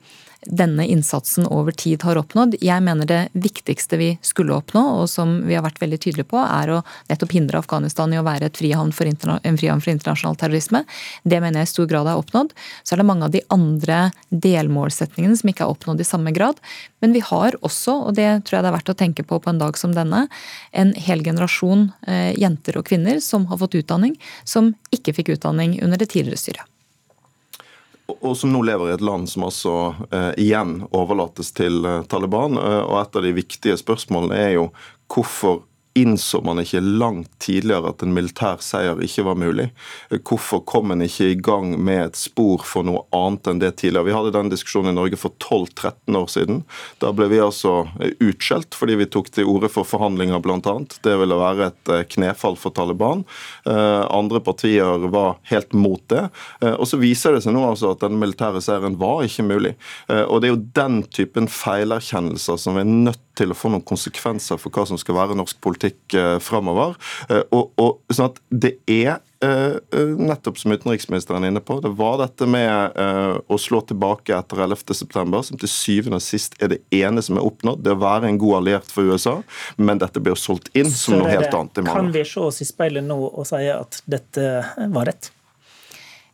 denne 0.48 0.86
innsatsen 0.88 1.48
over 1.48 1.72
tid 1.72 2.04
har 2.04 2.18
oppnådd. 2.20 2.56
Jeg 2.64 2.84
mener 2.84 3.08
det 3.08 3.20
viktigste 3.34 3.98
vi 4.00 4.10
skulle 4.26 4.56
oppnå, 4.56 4.82
og 5.02 5.10
som 5.12 5.40
vi 5.48 5.58
har 5.58 5.66
vært 5.66 5.82
veldig 5.82 6.00
tydelige 6.00 6.30
på, 6.32 6.40
er 6.40 6.72
å 6.72 6.80
nettopp 7.12 7.36
hindre 7.36 7.60
Afghanistan 7.60 8.14
i 8.14 8.20
å 8.20 8.26
være 8.26 8.52
frihavn 8.56 8.94
en 8.94 9.60
frihavn 9.60 9.84
for 9.84 9.92
internasjonal 9.92 10.40
terrorisme. 10.40 10.86
Det 11.24 11.42
mener 11.44 11.62
jeg 11.62 11.70
i 11.70 11.74
stor 11.74 11.90
grad 11.92 12.08
er 12.08 12.22
oppnådd. 12.22 12.56
Så 12.84 12.96
er 12.96 13.02
det 13.02 13.10
mange 13.10 13.28
av 13.28 13.36
de 13.36 13.44
andre 13.52 14.00
delmålsetningene 14.30 15.38
som 15.40 15.52
ikke 15.52 15.68
er 15.68 15.76
oppnådd 15.76 16.02
i 16.02 16.08
samme 16.08 16.34
grad. 16.36 16.60
Men 17.04 17.16
vi 17.16 17.24
har 17.26 17.60
også, 17.60 18.00
og 18.08 18.16
det 18.20 18.30
tror 18.48 18.60
jeg 18.60 18.66
det 18.66 18.72
er 18.72 18.78
verdt 18.80 18.96
å 18.96 19.00
tenke 19.04 19.28
på 19.28 19.40
på 19.44 19.52
en 19.52 19.62
dag 19.62 19.78
som 19.80 19.94
denne, 19.96 20.26
en 20.72 20.96
hel 20.96 21.24
generasjon 21.26 21.90
eh, 22.08 22.34
jenter 22.40 22.80
og 22.80 22.88
kvinner 22.88 23.20
som 23.24 23.48
har 23.52 23.60
fått 23.62 23.80
utdanning, 23.84 24.16
som 24.48 24.74
ikke 24.96 25.16
fikk 25.20 25.36
utdanning 25.38 25.82
under 25.84 26.00
det 26.00 26.12
tidligere 26.14 26.40
styret 26.40 26.79
og 28.20 28.38
som 28.38 28.54
nå 28.54 28.62
lever 28.66 28.90
i 28.90 28.96
et 28.96 29.06
land 29.06 29.30
som 29.30 29.46
altså 29.48 29.74
eh, 30.12 30.32
igjen 30.42 30.80
overlates 30.96 31.52
til 31.58 31.84
eh, 31.86 32.04
Taliban. 32.10 32.58
Eh, 32.58 32.82
og 32.84 33.00
et 33.02 33.20
av 33.20 33.26
de 33.26 33.34
viktige 33.38 33.78
spørsmålene 33.80 34.38
er 34.38 34.54
jo 34.58 34.70
hvorfor 35.10 35.64
innså 35.94 36.42
man 36.46 36.60
ikke 36.62 36.82
langt 36.82 37.32
tidligere 37.42 37.90
at 37.92 38.04
en 38.06 38.14
militær 38.14 38.62
seier 38.64 39.00
ikke 39.04 39.26
var 39.26 39.38
mulig? 39.40 39.70
Hvorfor 40.12 40.62
kom 40.68 40.94
en 40.94 41.04
ikke 41.04 41.32
i 41.34 41.38
gang 41.40 41.74
med 41.82 42.04
et 42.04 42.20
spor 42.20 42.64
for 42.68 42.86
noe 42.86 43.06
annet 43.16 43.50
enn 43.50 43.62
det 43.62 43.72
tidligere? 43.82 44.08
Vi 44.08 44.16
hadde 44.16 44.34
den 44.36 44.52
diskusjonen 44.54 44.94
i 44.94 44.98
Norge 44.98 45.20
for 45.20 45.34
12-13 45.42 46.20
år 46.20 46.30
siden. 46.32 46.62
Da 47.02 47.12
ble 47.16 47.30
vi 47.32 47.42
altså 47.44 47.74
utskjelt 48.22 48.78
fordi 48.78 49.00
vi 49.02 49.10
tok 49.10 49.32
til 49.34 49.50
orde 49.50 49.72
for 49.74 49.88
forhandlinger, 49.88 50.42
bl.a. 50.44 50.76
Det 51.04 51.16
ville 51.22 51.40
være 51.40 51.72
et 51.72 51.94
eh, 51.96 52.06
knefall 52.16 52.58
for 52.60 52.76
Taliban. 52.76 53.26
Eh, 53.66 54.04
andre 54.06 54.44
partier 54.46 55.10
var 55.10 55.40
helt 55.50 55.74
mot 55.74 56.04
det. 56.12 56.28
Eh, 56.62 56.76
og 56.76 56.86
så 56.90 57.02
viser 57.02 57.36
det 57.36 57.44
seg 57.46 57.56
nå 57.56 57.66
altså 57.66 57.96
at 57.96 58.06
den 58.06 58.20
militære 58.22 58.62
seieren 58.64 59.00
var 59.02 59.26
ikke 59.26 59.48
mulig. 59.50 59.76
Og 60.10 60.40
det 60.42 60.50
er 60.50 60.54
jo 60.54 60.64
den 60.76 61.02
typen 61.14 61.50
feilerkjennelser 61.52 62.58
som 62.62 62.78
er 62.80 62.88
nødt 62.88 63.22
til 63.40 63.54
å 63.54 63.58
få 63.58 63.72
noen 63.72 63.86
konsekvenser 63.88 64.60
for 64.60 64.74
hva 64.74 64.86
som 64.90 65.00
skal 65.00 65.18
være 65.18 65.38
norsk 65.38 65.60
politikk 65.64 65.79
eh, 65.88 66.38
framover. 66.44 66.96
Eh, 67.30 67.44
og, 67.56 67.72
og, 67.80 68.00
sånn 68.12 68.32
at 68.32 68.40
det 68.50 68.74
er 68.90 69.20
eh, 69.46 69.80
nettopp 70.20 70.60
som 70.60 70.74
utenriksministeren 70.76 71.46
er 71.46 71.54
inne 71.54 71.64
på, 71.64 71.80
det 71.84 71.94
var 72.00 72.20
dette 72.24 72.48
med 72.50 73.00
å 73.48 73.58
slå 73.62 73.82
tilbake 73.88 74.36
etter 74.36 74.64
11.9, 74.66 75.42
som 75.48 75.62
til 75.62 75.72
syvende 75.72 76.20
og 76.20 76.26
sist 76.26 76.58
er 76.60 76.74
det 76.74 76.82
ene 76.96 77.24
som 77.26 77.40
er 77.40 77.48
oppnådd. 77.48 77.84
Det 77.86 77.96
å 77.96 78.02
være 78.02 78.30
en 78.30 78.40
god 78.42 78.62
alliert 78.62 78.94
for 78.94 79.10
USA, 79.10 79.40
men 79.78 80.02
dette 80.02 80.22
blir 80.24 80.38
solgt 80.40 80.72
inn 80.78 80.92
som 80.92 81.20
noe 81.20 81.32
helt 81.32 81.54
annet. 81.54 81.84
Kan 81.88 82.14
vi 82.16 82.26
se 82.28 82.44
oss 82.44 82.62
i 82.64 82.70
speilet 82.70 83.06
nå 83.06 83.20
og 83.30 83.46
si 83.48 83.66
at 83.72 84.02
dette 84.10 84.50
var 84.92 85.12
rett? 85.12 85.34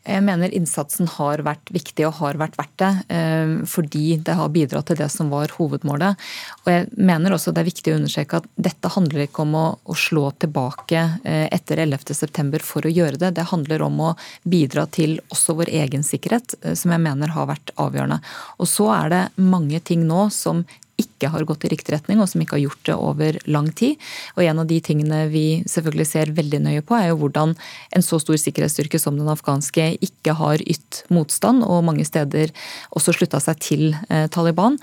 Jeg 0.06 0.22
mener 0.22 0.54
innsatsen 0.54 1.08
har 1.16 1.42
vært 1.46 1.72
viktig 1.74 2.06
og 2.06 2.20
har 2.20 2.38
vært 2.38 2.58
verdt 2.60 2.76
det, 2.82 2.92
eh, 3.16 3.54
fordi 3.66 4.20
det 4.22 4.36
har 4.38 4.52
bidratt 4.54 4.92
til 4.92 5.00
det 5.00 5.10
som 5.10 5.32
var 5.34 5.54
hovedmålet. 5.58 6.22
Og 6.64 6.70
jeg 6.70 6.88
mener 6.94 7.34
også 7.34 7.54
det 7.54 7.64
er 7.64 7.72
viktig 7.72 7.94
å 7.94 7.98
understreke 7.98 8.38
at 8.38 8.50
dette 8.56 8.92
handler 8.94 9.26
ikke 9.26 9.42
om 9.42 9.58
å, 9.58 9.66
å 9.82 9.98
slå 9.98 10.30
tilbake 10.44 11.02
eh, 11.26 11.48
etter 11.50 11.82
11.9 11.88 12.62
for 12.62 12.86
å 12.86 12.94
gjøre 12.94 13.18
det. 13.18 13.34
Det 13.40 13.50
handler 13.50 13.82
om 13.88 14.00
å 14.12 14.14
bidra 14.44 14.86
til 14.86 15.18
også 15.34 15.58
vår 15.58 15.74
egen 15.82 16.06
sikkerhet, 16.06 16.58
eh, 16.62 16.78
som 16.78 16.94
jeg 16.94 17.02
mener 17.02 17.34
har 17.34 17.50
vært 17.50 17.74
avgjørende. 17.82 18.22
Og 18.62 18.70
så 18.70 18.92
er 18.94 19.14
det 19.14 19.24
mange 19.42 19.82
ting 19.82 20.06
nå 20.06 20.30
som 20.30 20.66
ikke 21.02 21.30
har 21.32 21.46
gått 21.48 21.66
i 21.66 21.72
riktig 21.72 21.96
retning, 21.96 22.22
og 22.22 22.30
som 22.32 22.42
ikke 22.44 22.58
har 22.58 22.66
gjort 22.66 22.84
det 22.88 22.96
over 22.96 23.40
lang 23.52 23.68
tid. 23.76 24.00
Og 24.36 24.46
en 24.46 24.62
av 24.64 24.70
de 24.70 24.80
tingene 24.84 25.26
vi 25.32 25.46
selvfølgelig 25.70 26.08
ser 26.10 26.34
veldig 26.38 26.62
nøye 26.68 26.86
på, 26.86 26.96
er 26.98 27.12
jo 27.12 27.20
hvordan 27.24 27.56
en 27.96 28.06
så 28.06 28.20
stor 28.22 28.40
sikkerhetsstyrke 28.40 29.02
som 29.02 29.20
den 29.20 29.32
afghanske 29.32 29.92
ikke 30.06 30.38
har 30.40 30.64
ytt 30.64 31.04
motstand, 31.14 31.66
og 31.66 31.86
mange 31.88 32.08
steder 32.08 32.54
også 32.96 33.16
slutta 33.18 33.42
seg 33.44 33.62
til 33.64 33.86
eh, 34.10 34.28
Taliban. 34.32 34.80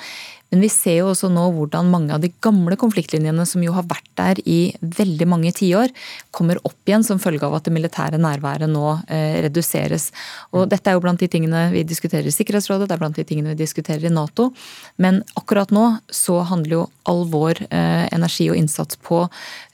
Men 0.52 0.62
vi 0.66 0.68
ser 0.72 0.98
jo 1.00 1.10
også 1.10 1.30
nå 1.32 1.46
hvordan 1.56 1.88
mange 1.88 2.12
av 2.12 2.22
de 2.22 2.28
gamle 2.44 2.76
konfliktlinjene 2.80 3.46
som 3.48 3.62
jo 3.64 3.72
har 3.72 3.86
vært 3.88 4.10
der 4.20 4.40
i 4.44 4.74
veldig 4.80 5.28
mange 5.30 5.52
tiår, 5.56 5.92
kommer 6.30 6.60
opp 6.68 6.88
igjen 6.88 7.04
som 7.06 7.20
følge 7.22 7.46
av 7.46 7.56
at 7.56 7.66
det 7.66 7.72
militære 7.72 8.20
nærværet 8.20 8.68
nå 8.70 8.84
eh, 9.08 9.40
reduseres. 9.46 10.10
Og 10.52 10.68
dette 10.68 10.90
er 10.90 10.98
jo 10.98 11.04
blant 11.04 11.20
de 11.22 11.30
tingene 11.32 11.64
vi 11.72 11.86
diskuterer 11.88 12.28
i 12.28 12.34
Sikkerhetsrådet, 12.34 12.90
det 12.90 12.96
er 12.98 13.02
blant 13.02 13.16
de 13.16 13.24
tingene 13.28 13.54
vi 13.54 13.62
diskuterer 13.62 14.04
i 14.04 14.12
Nato. 14.12 14.50
Men 15.00 15.22
akkurat 15.40 15.72
nå 15.72 15.86
så 16.12 16.42
handler 16.52 16.82
jo 16.82 16.84
all 17.08 17.24
vår 17.32 17.64
eh, 17.70 18.06
energi 18.14 18.48
og 18.52 18.58
innsats 18.58 19.00
på 19.02 19.24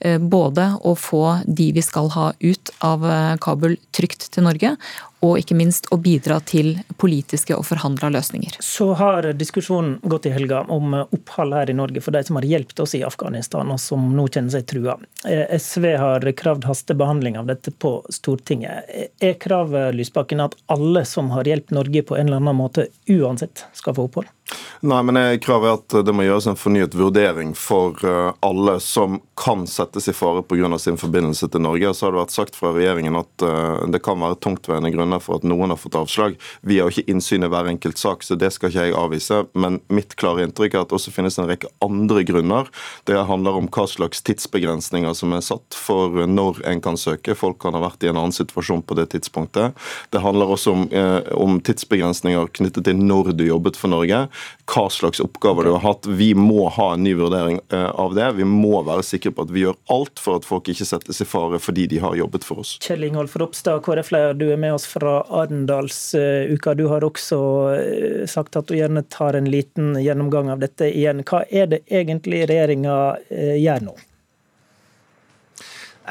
eh, 0.00 0.18
både 0.18 0.70
å 0.86 0.94
få 0.98 1.24
de 1.44 1.70
vi 1.76 1.84
skal 1.84 2.12
ha 2.14 2.30
ut 2.38 2.72
av 2.84 3.04
eh, 3.04 3.36
Kabul 3.42 3.76
trygt 3.94 4.30
til 4.34 4.46
Norge, 4.46 4.76
og 5.24 5.40
ikke 5.40 5.56
minst 5.58 5.88
å 5.90 5.98
bidra 5.98 6.38
til 6.46 6.76
politiske 7.00 7.56
og 7.56 7.66
forhandla 7.66 8.12
løsninger. 8.14 8.60
Så 8.62 8.92
har 8.98 9.26
diskusjonen 9.34 9.98
gått 10.06 10.28
i 10.30 10.34
helga 10.34 10.62
om 10.70 10.94
opphold 11.00 11.54
her 11.54 11.70
i 11.70 11.76
Norge 11.76 12.02
for 12.04 12.14
de 12.16 12.22
som 12.24 12.38
har 12.38 12.46
hjulpet 12.48 12.80
oss 12.84 12.94
i 12.94 13.02
Afghanistan, 13.06 13.70
og 13.70 13.80
som 13.82 14.08
nå 14.16 14.26
kjenner 14.28 14.54
seg 14.54 14.66
trua. 14.70 14.98
Eh, 15.28 15.56
SV 15.58 15.90
har 16.00 16.26
kravd 16.38 16.68
hastebehandling 16.68 17.38
av 17.40 17.50
dette 17.50 17.72
på 17.72 17.98
Stortinget. 18.14 18.88
Er 19.20 19.38
kravet 19.40 19.96
Lysbakken 19.96 20.42
at 20.44 20.56
alle 20.66 21.04
som 21.08 21.32
har 21.34 21.48
hjulpet 21.48 21.76
Norge 21.76 22.02
på 22.02 22.16
en 22.16 22.28
eller 22.28 22.42
annen 22.42 22.60
måte, 22.60 22.88
uansett 23.08 23.66
skal 23.76 23.96
få 23.98 24.08
opphold? 24.08 24.32
Nei, 24.80 25.00
men 25.02 25.18
Kravet 25.42 25.68
er 25.68 25.74
at 25.74 26.06
det 26.06 26.12
må 26.14 26.22
gjøres 26.22 26.46
en 26.46 26.58
fornyet 26.58 26.94
vurdering 26.94 27.50
for 27.58 27.98
eh, 28.06 28.28
alle 28.46 28.76
som 28.82 29.18
kan 29.38 29.64
settes 29.66 30.06
i 30.10 30.14
fare 30.14 30.44
pga. 30.46 30.78
sin 30.78 30.96
forbindelse 30.96 31.48
til 31.48 31.60
Norge. 31.60 31.90
Så 31.94 32.06
har 32.06 32.12
det 32.14 32.20
vært 32.20 32.34
sagt 32.36 32.58
fra 32.58 32.70
regjeringen 32.76 33.18
at 33.18 33.42
eh, 33.42 33.86
det 33.90 34.00
kan 34.06 34.20
være 34.22 34.38
tungtveiende 34.38 34.92
grunner 34.94 35.22
for 35.22 35.38
at 35.38 35.46
noen 35.46 35.74
har 35.74 35.80
fått 35.80 35.98
avslag. 35.98 36.36
Vi 36.62 36.78
har 36.78 36.90
ikke 36.90 37.10
innsyn 37.10 37.42
i 37.42 37.50
hver 37.50 37.66
enkelt 37.70 37.98
sak, 37.98 38.22
så 38.22 38.38
det 38.38 38.52
skal 38.54 38.70
ikke 38.70 38.86
jeg 38.86 38.96
avvise. 38.98 39.40
Men 39.58 39.80
mitt 39.90 40.14
klare 40.20 40.46
inntrykk 40.46 40.76
er 40.76 40.84
at 40.84 40.92
det 40.92 40.98
også 41.00 41.14
finnes 41.16 41.40
en 41.42 41.50
rekke 41.50 41.72
andre 41.84 42.22
grunner. 42.28 42.70
Det 43.10 43.18
handler 43.18 43.58
om 43.58 43.68
hva 43.74 43.88
slags 43.90 44.22
tidsbegrensninger 44.30 45.18
som 45.18 45.34
er 45.34 45.42
satt 45.42 45.74
for 45.74 46.22
når 46.30 46.62
en 46.70 46.84
kan 46.84 47.00
søke. 47.00 47.34
Folk 47.38 47.58
kan 47.66 47.74
ha 47.74 47.82
vært 47.82 48.06
i 48.06 48.12
en 48.12 48.20
annen 48.20 48.36
situasjon 48.36 48.86
på 48.86 48.98
det 48.98 49.10
tidspunktet. 49.16 49.74
Det 50.14 50.22
handler 50.22 50.54
også 50.54 50.76
om, 50.76 50.86
eh, 50.94 51.34
om 51.34 51.58
tidsbegrensninger 51.58 52.54
knyttet 52.54 52.86
til 52.86 53.02
når 53.02 53.34
du 53.34 53.48
jobbet 53.50 53.76
for 53.76 53.90
Norge 53.90 54.28
hva 54.68 54.88
slags 54.92 55.20
oppgaver 55.20 55.64
du 55.64 55.70
har 55.70 55.84
hatt. 55.84 56.06
Vi 56.06 56.34
må 56.34 56.68
ha 56.68 56.92
en 56.94 57.04
ny 57.04 57.14
vurdering 57.18 57.60
eh, 57.72 57.90
av 57.90 58.14
det. 58.14 58.30
Vi 58.38 58.44
må 58.48 58.82
være 58.86 59.04
sikre 59.06 59.32
på 59.32 59.46
at 59.46 59.54
vi 59.54 59.64
gjør 59.64 59.78
alt 59.94 60.20
for 60.22 60.40
at 60.40 60.48
folk 60.48 60.68
ikke 60.68 60.86
settes 60.88 61.22
i 61.24 61.28
fare 61.28 61.60
fordi 61.62 61.86
de 61.90 62.02
har 62.02 62.16
jobbet 62.18 62.46
for 62.46 62.62
oss. 62.64 62.76
Kjell 62.84 63.08
Ingolf 63.08 63.36
Ropstad, 63.40 63.80
KrF-leder, 63.86 64.36
du 64.38 64.48
er 64.52 64.60
med 64.60 64.76
oss 64.76 64.86
fra 64.90 65.20
Arendalsuka. 65.24 66.76
Du 66.78 66.86
har 66.92 67.06
også 67.06 67.40
eh, 67.76 68.26
sagt 68.30 68.58
at 68.60 68.68
du 68.68 68.76
gjerne 68.78 69.04
tar 69.08 69.38
en 69.38 69.48
liten 69.50 69.96
gjennomgang 70.02 70.52
av 70.52 70.62
dette 70.64 70.90
igjen. 70.92 71.24
Hva 71.28 71.44
er 71.48 71.72
det 71.72 71.84
egentlig 71.88 72.44
regjeringa 72.50 72.98
eh, 73.30 73.56
gjør 73.62 73.90
nå? 73.90 73.98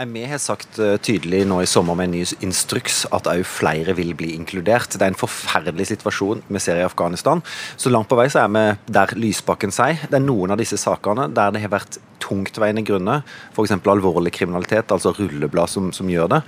Vi 0.05 0.25
har 0.29 0.37
sagt 0.37 0.77
eh, 0.77 0.97
tydelig 1.01 1.39
nå 1.49 1.57
i 1.63 1.69
sommer 1.69 1.95
med 1.97 2.11
en 2.11 2.15
ny 2.19 2.23
instruks 2.45 2.99
at 3.15 3.25
òg 3.31 3.41
flere 3.49 3.95
vil 3.97 4.11
bli 4.17 4.35
inkludert. 4.35 4.93
Det 4.93 5.01
er 5.01 5.09
en 5.09 5.17
forferdelig 5.17 5.87
situasjon 5.89 6.43
vi 6.45 6.61
ser 6.61 6.77
i 6.77 6.85
Afghanistan. 6.85 7.41
Så 7.81 7.89
langt 7.89 8.09
på 8.11 8.19
vei 8.19 8.27
så 8.29 8.43
er 8.43 8.51
vi 8.53 8.65
der 8.93 9.15
Lysbakken 9.17 9.73
sier. 9.73 10.03
Det 10.05 10.19
er 10.19 10.25
noen 10.25 10.53
av 10.53 10.61
disse 10.61 10.77
sakene 10.77 11.25
der 11.33 11.55
det 11.55 11.63
har 11.65 11.73
vært 11.73 11.97
tungtveiende 12.23 12.83
grunner, 12.87 13.23
f.eks. 13.53 13.73
alvorlig 13.87 14.33
kriminalitet, 14.35 14.91
altså 14.93 15.13
rulleblad 15.17 15.71
som, 15.71 15.91
som 15.95 16.09
gjør 16.11 16.29
det. 16.35 16.41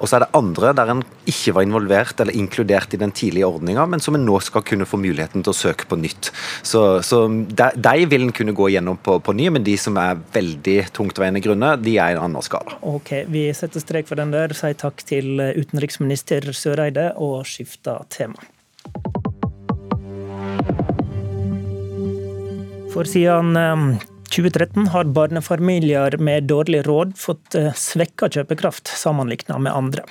Og 0.00 0.08
så 0.08 0.18
er 0.18 0.24
det 0.24 0.32
andre 0.38 0.72
der 0.76 0.92
en 0.92 1.02
ikke 1.28 1.56
var 1.56 1.66
involvert 1.66 2.20
eller 2.22 2.36
inkludert 2.36 2.94
i 2.94 3.00
den 3.00 3.12
tidlige 3.16 3.48
ordninga, 3.48 3.86
men 3.90 4.02
som 4.02 4.16
en 4.18 4.26
nå 4.26 4.38
skal 4.44 4.64
kunne 4.66 4.88
få 4.88 5.00
muligheten 5.00 5.44
til 5.44 5.52
å 5.52 5.56
søke 5.56 5.88
på 5.90 5.98
nytt. 6.00 6.30
Så, 6.66 6.84
så 7.06 7.24
de, 7.28 7.70
de, 7.74 7.96
vil 8.10 8.28
en 8.28 8.34
kunne 8.36 8.56
gå 8.56 8.70
gjennom 8.74 8.98
på, 9.02 9.18
på, 9.24 9.36
ny, 9.36 9.50
men 9.54 9.66
de 9.66 9.76
som 9.80 9.96
er 10.00 10.18
veldig 10.34 10.78
tungtveiende 10.96 11.42
grunner, 11.44 11.80
de 11.80 11.96
er 11.98 12.14
i 12.14 12.18
en 12.18 12.26
annen 12.28 12.44
skala. 12.44 12.78
Ok, 12.86 13.12
Vi 13.32 13.48
setter 13.56 13.82
strek 13.82 14.08
for 14.08 14.18
den 14.18 14.34
der. 14.34 14.54
Sier 14.56 14.76
takk 14.78 15.02
til 15.06 15.40
utenriksminister 15.40 16.50
Søreide 16.56 17.10
og 17.22 17.42
skifter 17.48 18.06
tema. 18.12 18.40
For 22.96 23.04
siden 23.04 23.52
2013 24.36 24.86
har 24.92 25.04
barnefamilier 25.04 26.18
med 26.20 26.44
dårlig 26.50 26.82
råd 26.86 27.14
fått 27.16 27.54
eh, 27.56 27.72
svekka 27.72 28.28
kjøpekraft 28.28 28.90
sammenlignet 28.92 29.56
med 29.64 29.72
andre. 29.72 30.04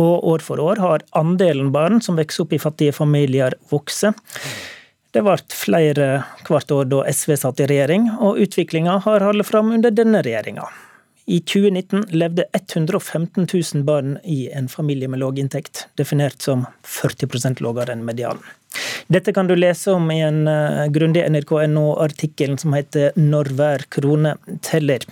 Og 0.00 0.28
år 0.28 0.44
for 0.44 0.60
år 0.60 0.80
har 0.82 1.04
andelen 1.16 1.72
barn 1.72 2.00
som 2.04 2.20
vokser 2.20 2.44
opp 2.44 2.52
i 2.52 2.60
fattige 2.60 2.92
familier, 2.96 3.56
vokst. 3.72 4.04
Det 5.12 5.24
ble 5.24 5.36
flere 5.52 6.08
hvert 6.48 6.72
år 6.72 6.88
da 6.92 7.02
SV 7.08 7.36
satt 7.40 7.60
i 7.64 7.68
regjering, 7.68 8.10
og 8.20 8.40
utviklinga 8.44 8.98
har 9.06 9.24
holdt 9.24 9.48
fram 9.48 9.72
under 9.76 9.92
denne 9.92 10.20
regjeringa. 10.24 10.68
I 11.26 11.40
2019 11.40 12.04
levde 12.10 12.44
115 12.52 13.46
000 13.74 13.84
barn 13.84 14.18
i 14.24 14.50
en 14.50 14.68
familie 14.68 15.08
med 15.08 15.20
låg 15.22 15.38
inntekt, 15.38 15.86
definert 15.94 16.42
som 16.42 16.66
40% 16.82 17.62
lavere 17.62 17.94
enn 17.94 18.04
medianen. 18.04 18.42
Dette 19.12 19.34
kan 19.36 19.46
du 19.46 19.54
lese 19.56 19.92
om 19.92 20.10
i 20.10 20.20
en 20.24 20.46
uh, 20.48 20.86
grundig 20.90 21.22
nrk.no-artikkel 21.30 22.56
som 22.58 22.72
heter 22.72 23.12
'Når 23.16 23.52
hver 23.58 23.84
krone 23.88 24.36
teller'. 24.62 25.06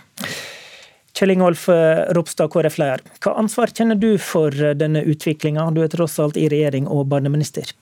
Kjell 1.21 1.35
Ingolf 1.35 1.69
eh, 1.69 2.13
Ropstad, 2.15 2.49
KrF-leder. 2.53 3.03
Hva 3.21 3.35
ansvar 3.37 3.69
kjenner 3.77 3.99
du 3.99 4.15
for 4.17 4.55
eh, 4.55 4.73
denne 4.79 5.03
utviklinga? 5.05 5.67
Du 5.75 5.83
er 5.85 5.91
tross 5.93 6.15
alt 6.23 6.39
i 6.41 6.47
regjering 6.49 6.87
og 6.89 7.11
barneminister. 7.13 7.75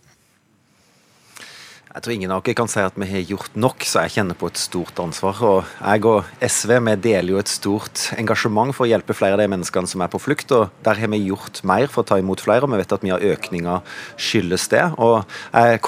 Jeg 1.99 2.05
tror 2.05 2.15
ingen 2.15 2.31
av 2.31 2.43
dere 2.47 2.55
kan 2.55 2.69
si 2.71 2.79
at 2.79 2.95
vi 2.95 3.07
har 3.11 3.25
gjort 3.27 3.57
nok, 3.59 3.83
så 3.83 4.05
jeg 4.05 4.21
kjenner 4.21 4.37
på 4.39 4.47
et 4.47 4.59
stort 4.61 5.01
ansvar. 5.03 5.39
Og 5.43 5.71
jeg 5.83 6.05
og 6.07 6.29
SV 6.47 6.73
vi 6.87 6.93
deler 7.09 7.33
jo 7.33 7.39
et 7.41 7.51
stort 7.51 8.03
engasjement 8.15 8.71
for 8.71 8.87
å 8.87 8.87
hjelpe 8.87 9.17
flere 9.19 9.35
av 9.35 9.41
de 9.43 9.49
menneskene 9.51 9.91
som 9.91 10.05
er 10.05 10.13
på 10.13 10.21
flukt. 10.23 10.55
og 10.55 10.71
Der 10.87 10.95
har 10.95 11.11
vi 11.11 11.19
gjort 11.25 11.59
mer 11.67 11.91
for 11.91 12.05
å 12.05 12.07
ta 12.07 12.21
imot 12.23 12.45
flere, 12.45 12.63
og 12.63 12.71
vi 12.71 12.79
vet 12.79 12.95
at 12.95 13.03
mye 13.03 13.17
av 13.17 13.25
økninga 13.33 13.81
skyldes 14.15 14.69
det. 14.71 14.85
Og 14.95 15.27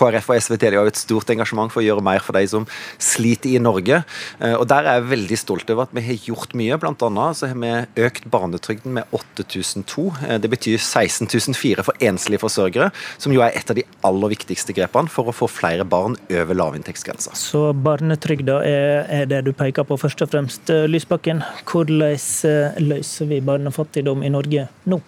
KrF 0.01 0.33
og 0.33 0.41
SV 0.43 0.57
deler 0.57 0.81
jo 0.81 0.91
et 0.91 0.99
stort 0.99 1.31
engasjement 1.31 1.71
for 1.71 1.79
å 1.79 1.87
gjøre 1.87 2.03
mer 2.03 2.27
for 2.27 2.35
de 2.35 2.43
som 2.57 2.67
sliter 2.99 3.55
i 3.55 3.63
Norge. 3.63 4.03
Eh, 4.41 4.57
og 4.59 4.67
Der 4.67 4.83
er 4.83 4.99
jeg 4.99 5.13
veldig 5.13 5.39
stolt 5.39 5.71
over 5.71 5.87
at 5.87 5.95
vi 5.95 6.03
har 6.09 6.27
gjort 6.27 6.59
mye. 6.59 6.81
Blant 6.83 7.07
annet 7.07 7.39
så 7.39 7.53
har 7.53 7.55
vi 7.55 8.03
økt 8.09 8.27
barnetrygden 8.27 8.99
med 8.99 9.07
8002. 9.15 10.09
Eh, 10.27 10.43
det 10.43 10.51
betyr 10.51 10.83
16004 10.83 11.87
for 11.87 11.95
enslige 12.03 12.43
forsørgere, 12.43 12.91
som 13.15 13.31
jo 13.31 13.47
er 13.47 13.55
et 13.55 13.71
av 13.71 13.79
de 13.79 13.87
aller 14.03 14.35
viktigste 14.35 14.75
grepene 14.75 15.07
for 15.07 15.31
å 15.31 15.39
få 15.39 15.47
flere 15.47 15.87
barn 15.87 16.00
barn 16.01 16.19
over 16.41 16.59
lavinntektsgrensa. 16.59 17.37
Så 17.39 17.71
barnetrygda 17.77 18.61
er, 18.67 19.07
er, 19.21 19.31
det 19.31 19.45
du 19.47 19.53
peker 19.57 19.87
på 19.87 20.01
først 20.01 20.25
og 20.25 20.33
fremst. 20.33 20.73
Lysbakken, 20.91 21.45
hvordan 21.69 22.11
eh, 22.11 22.83
løser 22.83 23.31
vi 23.31 23.41
barnefattigdom 23.45 24.25
i 24.25 24.33
Norge 24.33 24.69
nå? 24.91 25.01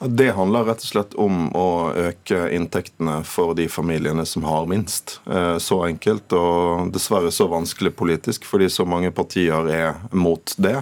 Det 0.00 0.30
handler 0.32 0.64
rett 0.64 0.80
og 0.80 0.88
slett 0.88 1.14
om 1.20 1.50
å 1.52 1.92
øke 1.92 2.46
inntektene 2.56 3.18
for 3.28 3.52
de 3.56 3.66
familiene 3.68 4.24
som 4.24 4.46
har 4.48 4.64
minst. 4.70 5.18
Eh, 5.28 5.58
så 5.60 5.82
enkelt, 5.84 6.32
og 6.32 6.88
dessverre 6.94 7.28
så 7.34 7.44
vanskelig 7.52 7.92
politisk, 7.98 8.46
fordi 8.48 8.70
så 8.72 8.86
mange 8.88 9.10
partier 9.12 9.68
er 9.68 9.98
mot 10.16 10.54
det. 10.56 10.78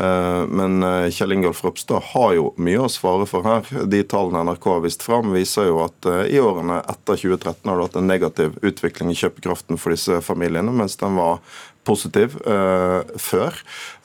Eh, 0.00 0.40
men 0.48 0.80
eh, 0.80 1.10
Kjell 1.12 1.36
Ingolf 1.36 1.60
Ropstad 1.66 2.08
har 2.14 2.32
jo 2.38 2.46
mye 2.56 2.86
å 2.86 2.88
svare 2.88 3.28
for 3.28 3.44
her. 3.44 3.68
De 3.84 4.00
tallene 4.08 4.46
NRK 4.48 4.70
har 4.72 4.82
vist 4.86 5.04
fram, 5.04 5.34
viser 5.36 5.68
jo 5.68 5.82
at 5.84 6.08
i 6.32 6.40
årene 6.40 6.80
etter 6.88 7.20
2013 7.20 7.68
har 7.68 7.76
det 7.76 7.88
hatt 7.90 8.00
en 8.00 8.08
negativ 8.08 8.56
utvikling 8.64 9.12
i 9.12 9.20
kjøpekraften 9.20 9.80
for 9.80 9.92
disse 9.92 10.24
familiene, 10.24 10.72
mens 10.72 10.96
den 11.04 11.20
var 11.20 11.44
positiv 11.86 12.36
uh, 12.48 13.02
før. 13.20 13.56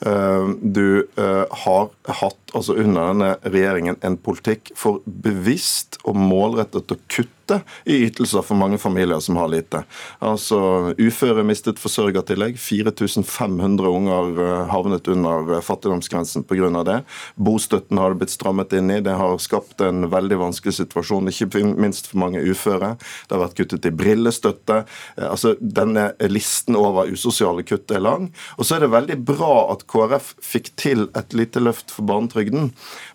Uh, 0.04 0.54
du 0.60 1.02
uh, 1.18 1.44
har 1.64 1.90
hatt 2.20 2.54
altså 2.54 2.76
under 2.78 3.12
denne 3.12 3.30
regjeringen 3.46 3.98
en 4.06 4.18
politikk 4.20 4.72
for 4.78 5.00
bevisst 5.04 6.00
og 6.04 6.18
målrettet 6.18 6.94
å 6.94 7.00
kutte 7.08 7.39
kutte 7.50 7.60
i 7.84 8.04
ytelser 8.04 8.42
for 8.42 8.54
mange 8.54 8.78
familier 8.78 9.20
som 9.20 9.36
har 9.36 9.48
lite. 9.48 9.84
Altså, 10.18 10.94
Uføre 10.98 11.44
mistet 11.44 11.78
forsørgertillegg. 11.80 12.58
4500 12.58 13.88
unger 13.88 14.66
havnet 14.70 15.08
under 15.08 15.60
fattigdomsgrensen 15.60 16.44
pga. 16.44 16.84
det. 16.84 17.02
Bostøtten 17.36 17.98
har 17.98 18.10
det 18.10 18.20
blitt 18.20 18.34
strammet 18.34 18.72
inn 18.72 18.90
i. 18.90 19.00
Det 19.00 19.16
har 19.16 19.38
skapt 19.38 19.80
en 19.80 20.08
veldig 20.10 20.38
vanskelig 20.38 20.74
situasjon, 20.74 21.28
ikke 21.28 21.64
minst 21.76 22.10
for 22.10 22.18
mange 22.18 22.40
uføre. 22.40 22.96
Det 23.28 23.36
har 23.36 23.44
vært 23.46 23.56
kuttet 23.56 23.86
i 23.86 23.90
brillestøtte. 23.94 24.84
Altså, 25.16 25.56
Denne 25.60 26.12
listen 26.28 26.76
over 26.76 27.10
usosiale 27.10 27.62
kutt 27.62 27.90
er 27.90 28.00
lang. 28.00 28.30
Og 28.58 28.66
så 28.66 28.76
er 28.76 28.84
det 28.84 28.92
veldig 28.94 29.18
bra 29.24 29.72
at 29.72 29.86
KrF 29.90 30.34
fikk 30.40 30.72
til 30.76 31.08
et 31.16 31.34
lite 31.34 31.60
løft 31.60 31.90
for 31.90 32.06
barnetrygden. 32.06 32.70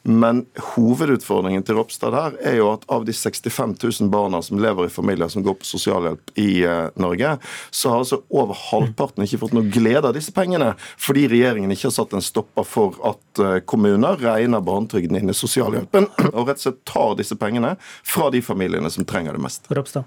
Men 0.05 0.43
hovedutfordringen 0.75 1.63
til 1.65 1.79
Ropstad 1.79 2.13
her 2.13 2.35
er 2.45 2.59
jo 2.59 2.67
at 2.69 2.83
av 2.93 3.07
de 3.07 3.13
65 3.15 3.73
000 3.81 4.09
barna 4.13 4.37
som 4.45 4.59
lever 4.61 4.85
i 4.85 4.93
familier 4.93 5.31
som 5.33 5.41
går 5.45 5.57
på 5.57 5.65
sosialhjelp 5.65 6.33
i 6.37 6.61
uh, 6.61 6.91
Norge, 7.01 7.31
så 7.73 7.89
har 7.89 8.03
altså 8.03 8.21
over 8.29 8.53
halvparten 8.69 9.25
ikke 9.25 9.41
fått 9.41 9.55
noe 9.57 9.65
glede 9.73 10.05
av 10.05 10.13
disse 10.13 10.33
pengene, 10.35 10.75
fordi 11.01 11.25
regjeringen 11.31 11.73
ikke 11.73 11.89
har 11.89 11.95
satt 11.97 12.13
en 12.13 12.25
stopper 12.25 12.67
for 12.69 12.99
at 13.09 13.41
uh, 13.41 13.57
kommuner 13.65 14.21
regner 14.21 14.61
barnetrygden 14.65 15.17
inn 15.17 15.33
i 15.33 15.37
sosialhjelpen, 15.37 16.05
og 16.37 16.51
rett 16.51 16.61
og 16.61 16.67
slett 16.67 16.83
tar 16.85 17.17
disse 17.17 17.39
pengene 17.41 17.73
fra 18.05 18.29
de 18.33 18.45
familiene 18.45 18.93
som 18.93 19.09
trenger 19.09 19.33
det 19.33 19.41
mest. 19.47 19.65
Ropstad. 19.73 20.05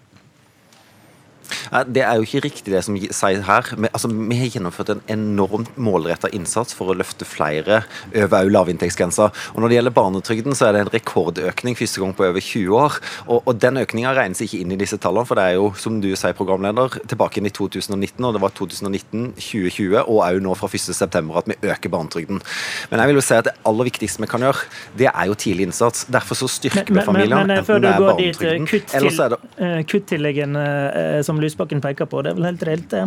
Det 1.88 2.02
er 2.04 2.18
jo 2.18 2.26
ikke 2.26 2.44
riktig 2.48 2.72
det 2.74 2.82
som 2.86 2.96
sies 2.96 3.22
her. 3.22 3.72
Vi, 3.76 3.90
altså, 3.92 4.10
vi 4.10 4.38
har 4.40 4.52
gjennomført 4.52 4.92
en 4.94 5.02
enormt 5.12 5.76
målretta 5.80 6.30
innsats 6.34 6.76
for 6.76 6.92
å 6.92 6.96
løfte 6.98 7.26
flere 7.28 7.82
over 8.14 8.50
lavinntektsgrensa. 8.52 9.30
Og 9.54 9.60
Når 9.62 9.68
det 9.68 9.78
gjelder 9.78 9.96
barnetrygden, 9.96 10.56
så 10.58 10.68
er 10.68 10.76
det 10.76 10.84
en 10.86 10.92
rekordøkning 10.92 11.78
første 11.78 12.02
gang 12.02 12.14
på 12.16 12.26
over 12.28 12.40
20 12.44 12.78
år. 12.78 12.98
Og, 13.26 13.42
og 13.44 13.60
Den 13.60 13.80
økninga 13.82 14.14
regnes 14.16 14.42
ikke 14.44 14.62
inn 14.62 14.74
i 14.74 14.80
disse 14.80 14.98
tallene, 15.00 15.28
for 15.28 15.38
det 15.38 15.46
er 15.48 15.58
jo, 15.58 15.70
som 15.78 16.00
du 16.02 16.10
sier, 16.14 16.36
programleder, 16.38 16.98
tilbake 17.08 17.40
inn 17.40 17.48
i 17.48 17.54
2019, 17.54 18.24
og 18.24 18.36
det 18.36 18.42
var 18.42 18.54
2019, 18.56 19.32
2020 19.38 19.98
og 20.04 20.20
òg 20.24 20.40
nå 20.44 20.54
fra 20.58 20.70
1.9. 20.70 21.22
at 21.40 21.48
vi 21.50 21.56
øker 21.72 21.92
barnetrygden. 21.92 22.42
Men 22.90 23.02
jeg 23.02 23.10
vil 23.10 23.20
jo 23.20 23.24
si 23.24 23.36
at 23.38 23.48
det 23.48 23.54
aller 23.68 23.88
viktigste 23.88 24.22
vi 24.24 24.30
kan 24.30 24.44
gjøre, 24.44 24.66
det 24.98 25.10
er 25.10 25.30
jo 25.30 25.36
tidlig 25.38 25.68
innsats. 25.68 26.04
Derfor 26.12 26.38
så 26.38 26.50
styrker 26.50 26.92
vi 26.92 27.04
familiene, 27.06 27.58
enten 27.58 27.82
det 27.84 27.92
er 27.92 28.02
barnetrygden, 28.02 28.68
eller 28.98 29.14
så 29.14 29.26
er 29.26 29.34
det 29.34 29.40
eh, 29.64 29.80
Kuttilleggene 29.88 30.64
eh, 30.88 31.18
Lysbakken 31.42 31.82
peker 31.84 32.08
på. 32.10 32.22
Det 32.22 32.32
er 32.32 32.38
vel 32.38 32.48
helt 32.50 32.66
reelt, 32.68 32.90
det? 32.92 33.06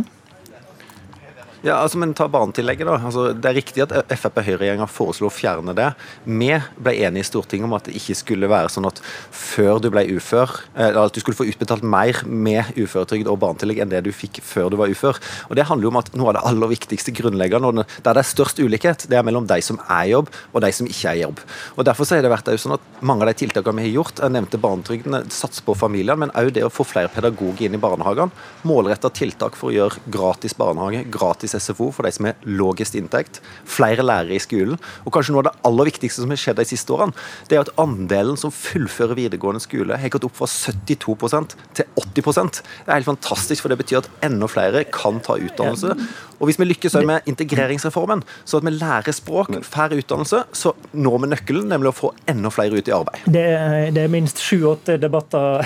Ja, 1.61 1.75
altså, 1.77 1.99
men 2.01 2.15
ta 2.17 2.25
barnetillegget, 2.25 2.87
da. 2.89 2.95
Altså, 3.05 3.27
det 3.37 3.45
er 3.45 3.53
riktig 3.59 3.83
at 3.85 3.91
Frp-Høyre-regjeringa 4.09 4.87
foreslo 4.89 5.27
å 5.29 5.33
fjerne 5.33 5.75
det. 5.77 5.91
Vi 6.25 6.49
ble 6.81 6.93
enige 7.05 7.21
i 7.21 7.27
Stortinget 7.27 7.67
om 7.67 7.75
at 7.77 7.85
det 7.85 7.93
ikke 7.99 8.15
skulle 8.17 8.49
være 8.49 8.71
sånn 8.73 8.87
at 8.89 8.97
før 9.29 9.77
du 9.83 9.91
ble 9.93 10.07
ufør, 10.15 10.55
eller 10.73 11.03
at 11.03 11.13
du 11.13 11.21
skulle 11.21 11.37
få 11.37 11.45
utbetalt 11.51 11.85
mer 11.85 12.23
med 12.25 12.71
uføretrygd 12.81 13.29
og 13.29 13.37
barnetillegg 13.43 13.83
enn 13.83 13.91
det 13.93 14.01
du 14.07 14.09
fikk 14.09 14.39
før 14.41 14.71
du 14.73 14.77
var 14.81 14.89
ufør. 14.89 15.19
Og 15.51 15.59
Det 15.59 15.67
handler 15.69 15.85
jo 15.85 15.91
om 15.91 15.99
at 16.01 16.09
noe 16.17 16.31
av 16.31 16.39
det 16.39 16.43
aller 16.49 16.71
viktigste 16.73 17.13
grunnleggende, 17.19 17.85
der 17.85 18.17
det 18.17 18.23
er 18.23 18.31
størst 18.31 18.57
ulikhet, 18.57 19.05
det 19.05 19.19
er 19.19 19.27
mellom 19.27 19.45
de 19.45 19.59
som 19.61 19.77
er 19.85 20.09
i 20.09 20.15
jobb 20.15 20.33
og 20.33 20.65
de 20.65 20.73
som 20.73 20.89
ikke 20.89 21.13
er 21.13 21.19
i 21.19 21.23
jobb. 21.27 21.45
Og 21.77 21.85
Derfor 21.85 22.09
så 22.09 22.17
har 22.17 22.25
det 22.25 22.33
vært 22.33 22.49
det 22.49 22.57
sånn 22.63 22.73
at 22.79 22.89
mange 23.05 23.27
av 23.27 23.29
de 23.29 23.37
tiltakene 23.43 23.83
vi 23.83 23.91
har 23.91 23.99
gjort, 23.99 24.23
jeg 24.23 24.33
nevnte 24.33 24.61
barnetrygden, 24.65 25.19
sats 25.29 25.61
på 25.61 25.77
familiene, 25.77 26.25
men 26.25 26.33
òg 26.33 26.49
det 26.57 26.65
å 26.65 26.73
få 26.73 26.87
flere 26.89 27.11
pedagoger 27.13 27.67
inn 27.67 27.77
i 27.77 27.83
barnehagene. 27.85 28.33
Målretta 28.65 29.13
tiltak 29.13 29.59
for 29.59 29.69
å 29.69 29.75
gjøre 29.75 30.01
gratis 30.09 30.57
barnehage, 30.57 31.05
gratis 31.11 31.50
gratis 31.51 31.69
SFO 31.71 31.91
for 31.91 32.05
de 32.05 32.11
som 32.11 32.27
har 32.27 32.35
lavest 32.45 32.95
inntekt, 32.95 33.41
flere 33.65 34.03
lærere 34.03 34.35
i 34.35 34.41
skolen. 34.41 34.79
Og 35.05 35.13
kanskje 35.13 35.33
noe 35.33 35.43
av 35.43 35.49
det 35.49 35.67
aller 35.67 35.89
viktigste 35.91 36.23
som 36.23 36.31
har 36.31 36.39
skjedd 36.39 36.59
de 36.59 36.67
siste 36.69 36.93
årene, 36.93 37.13
det 37.49 37.57
er 37.57 37.65
at 37.65 37.73
andelen 37.81 38.37
som 38.37 38.51
fullfører 38.51 39.17
videregående 39.17 39.61
skole, 39.61 39.97
har 39.97 40.13
gått 40.13 40.25
opp 40.27 40.37
fra 40.37 40.47
72% 40.47 41.55
til 41.77 41.85
80% 41.99 42.61
Det 42.61 42.89
er 42.89 42.97
helt 42.99 43.09
fantastisk, 43.09 43.63
for 43.63 43.71
det 43.71 43.79
betyr 43.81 44.01
at 44.01 44.09
enda 44.23 44.47
flere 44.49 44.83
kan 44.91 45.19
ta 45.23 45.37
utdannelse. 45.39 45.95
Og 46.41 46.49
hvis 46.49 46.57
vi 46.57 46.65
lykkes 46.65 46.95
med 47.05 47.27
integreringsreformen, 47.29 48.23
så 48.45 48.57
at 48.57 48.65
vi 48.65 48.73
lærer 48.73 49.13
språk, 49.13 49.53
får 49.61 49.93
utdannelse, 49.99 50.43
så 50.57 50.73
når 50.93 51.21
vi 51.21 51.29
nøkkelen, 51.31 51.67
nemlig 51.69 51.91
å 51.91 51.95
få 51.95 52.11
enda 52.29 52.49
flere 52.53 52.79
ut 52.79 52.89
i 52.89 52.95
arbeid. 52.95 53.27
Det, 53.29 53.45
det 53.93 54.05
er 54.05 54.11
minst 54.11 54.41
sju-åtte 54.41 54.97
debatter 55.01 55.61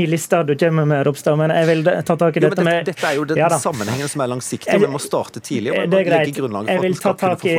i 0.00 0.06
lista 0.08 0.42
du 0.46 0.54
kommer 0.58 0.88
med, 0.88 1.04
Ropstad, 1.04 1.36
men 1.40 1.52
jeg 1.52 1.68
vil 1.68 1.84
ta 2.08 2.16
tak 2.20 2.38
i 2.38 2.44
dette 2.44 2.62
jo, 2.62 2.66
med 2.66 2.88
Dette 2.88 3.08
er 3.08 3.18
jo 3.18 3.26
den 3.28 3.40
ja, 3.40 3.50
sammenhengen 3.60 4.08
som 4.10 4.24
er 4.24 4.32
langsiktig. 4.32 4.78
Vi 4.80 4.88
må 4.90 5.00
starte 5.02 5.23
starte 5.24 5.40
tidlig. 5.40 5.72
og 5.72 5.90
det 5.90 6.00
er 6.00 6.04
greit. 6.04 6.36
Jeg 6.68 6.80
vil 6.82 6.96
ta 7.00 7.14
tak 7.14 7.44
i 7.46 7.56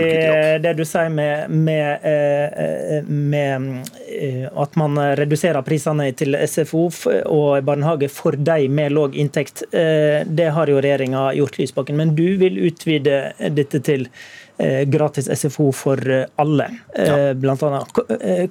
det 0.61 0.73
du 0.77 0.83
sier 0.85 1.09
med, 1.09 1.49
med, 1.49 1.99
eh, 2.03 3.03
med, 3.03 3.89
eh, 4.07 4.45
at 4.51 4.75
man 4.75 4.97
reduserer 5.17 5.61
prisene 5.65 6.11
til 6.13 6.35
SFO 6.47 6.89
og 7.25 7.63
barnehage 7.65 8.09
for 8.09 8.37
de 8.37 8.69
med 8.69 8.93
lav 8.93 9.15
inntekt. 9.15 9.63
Eh, 9.71 10.23
det 10.25 10.51
har 10.53 10.67
jo 10.67 10.79
regjeringa 10.79 11.33
gjort, 11.35 11.59
Lysbakken. 11.59 11.95
Men 11.97 12.15
du 12.15 12.37
vil 12.37 12.59
utvide 12.67 13.33
dette 13.49 13.79
til 13.79 14.09
Eh, 14.09 14.44
gratis 14.85 15.29
SFO 15.39 15.71
for 15.71 16.11
eh, 16.11 16.25
alle, 16.35 16.69
eh, 16.95 17.07
ja. 17.07 17.33
blant 17.33 17.63
annet. 17.63 17.87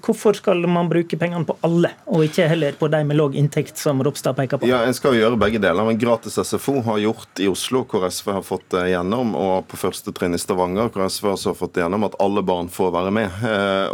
Hvorfor 0.05 0.33
skal 0.33 0.67
man 0.67 0.89
bruke 0.89 1.17
pengene 1.17 1.45
på 1.45 1.57
alle, 1.65 1.91
og 2.07 2.27
ikke 2.27 2.49
heller 2.51 2.77
på 2.79 2.89
de 2.93 3.01
med 3.09 3.17
lav 3.17 3.37
inntekt, 3.37 3.79
som 3.81 4.03
Ropstad 4.05 4.37
peker 4.37 4.61
på? 4.61 4.69
Ja, 4.69 4.83
En 4.85 4.95
skal 4.95 5.17
jo 5.17 5.23
gjøre 5.23 5.39
begge 5.41 5.61
deler, 5.63 5.87
men 5.87 5.99
gratis 5.99 6.37
SFO 6.37 6.81
har 6.85 7.01
gjort 7.01 7.41
i 7.41 7.49
Oslo, 7.49 7.85
hvor 7.89 8.05
SV 8.11 8.33
har 8.37 8.45
fått 8.45 8.69
det 8.77 8.89
gjennom, 8.93 9.35
og 9.39 9.69
på 9.71 9.81
første 9.81 10.13
trinn 10.13 10.37
i 10.37 10.41
Stavanger, 10.41 10.91
hvor 10.93 11.09
SV 11.09 11.31
også 11.33 11.53
har 11.53 11.59
fått 11.59 11.75
det 11.79 11.85
gjennom, 11.85 12.05
at 12.09 12.19
alle 12.23 12.45
barn 12.45 12.69
får 12.73 12.93
være 12.95 13.15
med. 13.15 13.41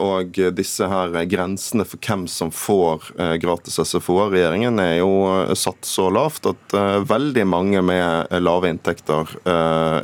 Og 0.03 0.41
disse 0.57 0.87
her 0.91 1.15
grensene 1.31 1.87
for 1.87 2.03
hvem 2.03 2.27
som 2.31 2.51
får 2.55 3.11
gratis 3.43 3.79
SFO 3.79 4.19
av 4.25 4.35
regjeringen, 4.35 4.81
er 4.83 4.99
jo 5.01 5.55
satt 5.59 5.87
så 5.87 6.09
lavt 6.13 6.49
at 6.51 6.77
veldig 7.07 7.47
mange 7.47 7.83
med 7.85 8.35
lave 8.43 8.71
inntekter 8.73 9.31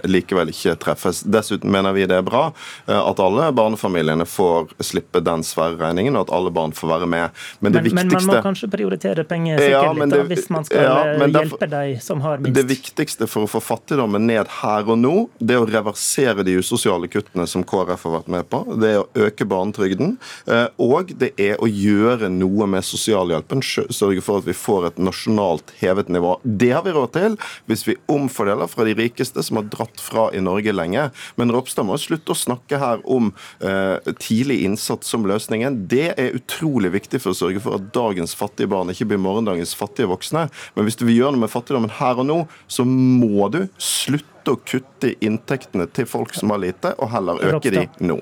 likevel 0.07 0.53
ikke 0.53 0.77
treffes. 0.83 1.25
Dessuten 1.27 1.73
mener 1.73 1.96
vi 1.97 2.07
det 2.09 2.21
er 2.21 2.27
bra 2.27 2.45
eh, 2.87 2.99
at 2.99 3.21
alle 3.23 3.49
barnefamiliene 3.57 4.27
får 4.29 4.75
slippe 4.85 5.23
den 5.25 5.45
svære 5.47 5.79
regningen, 5.81 6.17
og 6.17 6.29
at 6.29 6.35
alle 6.37 6.53
barn 6.55 6.75
får 6.77 6.93
være 6.95 7.11
med. 7.11 7.45
Men, 7.61 7.73
det 7.75 7.83
men, 7.83 7.89
viktigste... 7.91 8.17
men 8.17 8.27
man 8.27 8.37
må 8.37 8.45
kanskje 8.45 8.71
prioritere 8.73 9.27
penger 9.29 9.63
ja, 9.65 9.83
litt, 9.93 10.13
det, 10.13 10.23
hvis 10.31 10.49
man 10.53 10.67
skal 10.69 10.85
ja, 10.85 10.97
derfor, 11.25 11.41
hjelpe 11.41 11.71
de 11.73 12.01
som 12.05 12.23
har 12.25 12.43
minst. 12.43 12.57
Det 12.57 12.67
viktigste 12.71 13.29
for 13.31 13.47
å 13.47 13.51
få 13.57 13.63
fattigdommen 13.65 14.27
ned 14.29 14.51
her 14.61 14.91
og 14.93 15.01
nå, 15.01 15.15
det 15.39 15.57
er 15.57 15.65
å 15.65 15.69
reversere 15.69 16.45
de 16.47 16.57
usosiale 16.61 17.11
kuttene 17.13 17.47
som 17.51 17.65
KrF 17.67 18.07
har 18.09 18.17
vært 18.19 18.33
med 18.37 18.49
på. 18.53 18.63
Det 18.81 18.93
er 18.93 19.03
å 19.03 19.27
øke 19.27 19.49
barnetrygden. 19.49 20.17
Eh, 20.47 20.67
og 20.83 21.13
det 21.21 21.33
er 21.41 21.61
å 21.63 21.69
gjøre 21.71 22.31
noe 22.33 22.69
med 22.71 22.87
sosialhjelpen. 22.87 23.63
Sørge 23.65 24.25
for 24.25 24.43
at 24.43 24.49
vi 24.49 24.57
får 24.57 24.91
et 24.91 25.01
nasjonalt 25.03 25.73
hevet 25.81 26.11
nivå. 26.13 26.37
Det 26.45 26.73
har 26.75 26.85
vi 26.87 26.95
råd 26.97 27.15
til 27.17 27.39
hvis 27.71 27.87
vi 27.89 27.99
omfordeler 28.13 28.71
fra 28.71 28.87
de 28.87 28.97
rikeste 28.99 29.43
som 29.47 29.61
har 29.61 29.69
dratt 29.73 30.03
fra 30.03 30.29
i 30.37 30.43
Norge 30.45 30.75
lenge. 30.75 31.09
Men 31.41 31.53
Ropstad 31.55 31.86
må 31.87 31.99
slutte 32.01 32.35
å 32.35 32.39
snakke 32.39 32.81
her 32.81 33.03
om 33.09 33.33
eh, 33.65 34.13
tidlig 34.23 34.63
innsats 34.67 35.11
som 35.13 35.27
løsningen. 35.29 35.83
Det 35.91 36.09
er 36.15 36.37
utrolig 36.37 36.93
viktig 36.97 37.23
for 37.23 37.33
å 37.33 37.39
sørge 37.39 37.63
for 37.65 37.79
at 37.79 37.91
dagens 37.97 38.37
fattige 38.39 38.71
barn 38.73 38.93
ikke 38.93 39.09
blir 39.13 39.23
morgendagens 39.23 39.75
fattige 39.79 40.11
voksne. 40.11 40.47
Men 40.77 40.89
hvis 40.89 40.99
du 40.99 41.07
vil 41.09 41.21
gjøre 41.21 41.37
noe 41.37 41.47
med 41.47 41.53
fattigdommen 41.53 41.95
her 41.99 42.23
og 42.23 42.29
nå, 42.29 42.41
så 42.69 42.87
må 42.89 43.49
du 43.55 43.63
slutte 43.83 44.55
å 44.55 44.61
kutte 44.63 45.15
inntektene 45.25 45.89
til 45.97 46.09
folk 46.11 46.35
som 46.37 46.53
har 46.55 46.63
lite, 46.63 46.95
og 47.03 47.11
heller 47.15 47.41
øke 47.53 47.73
de 47.75 47.87
nå. 48.05 48.21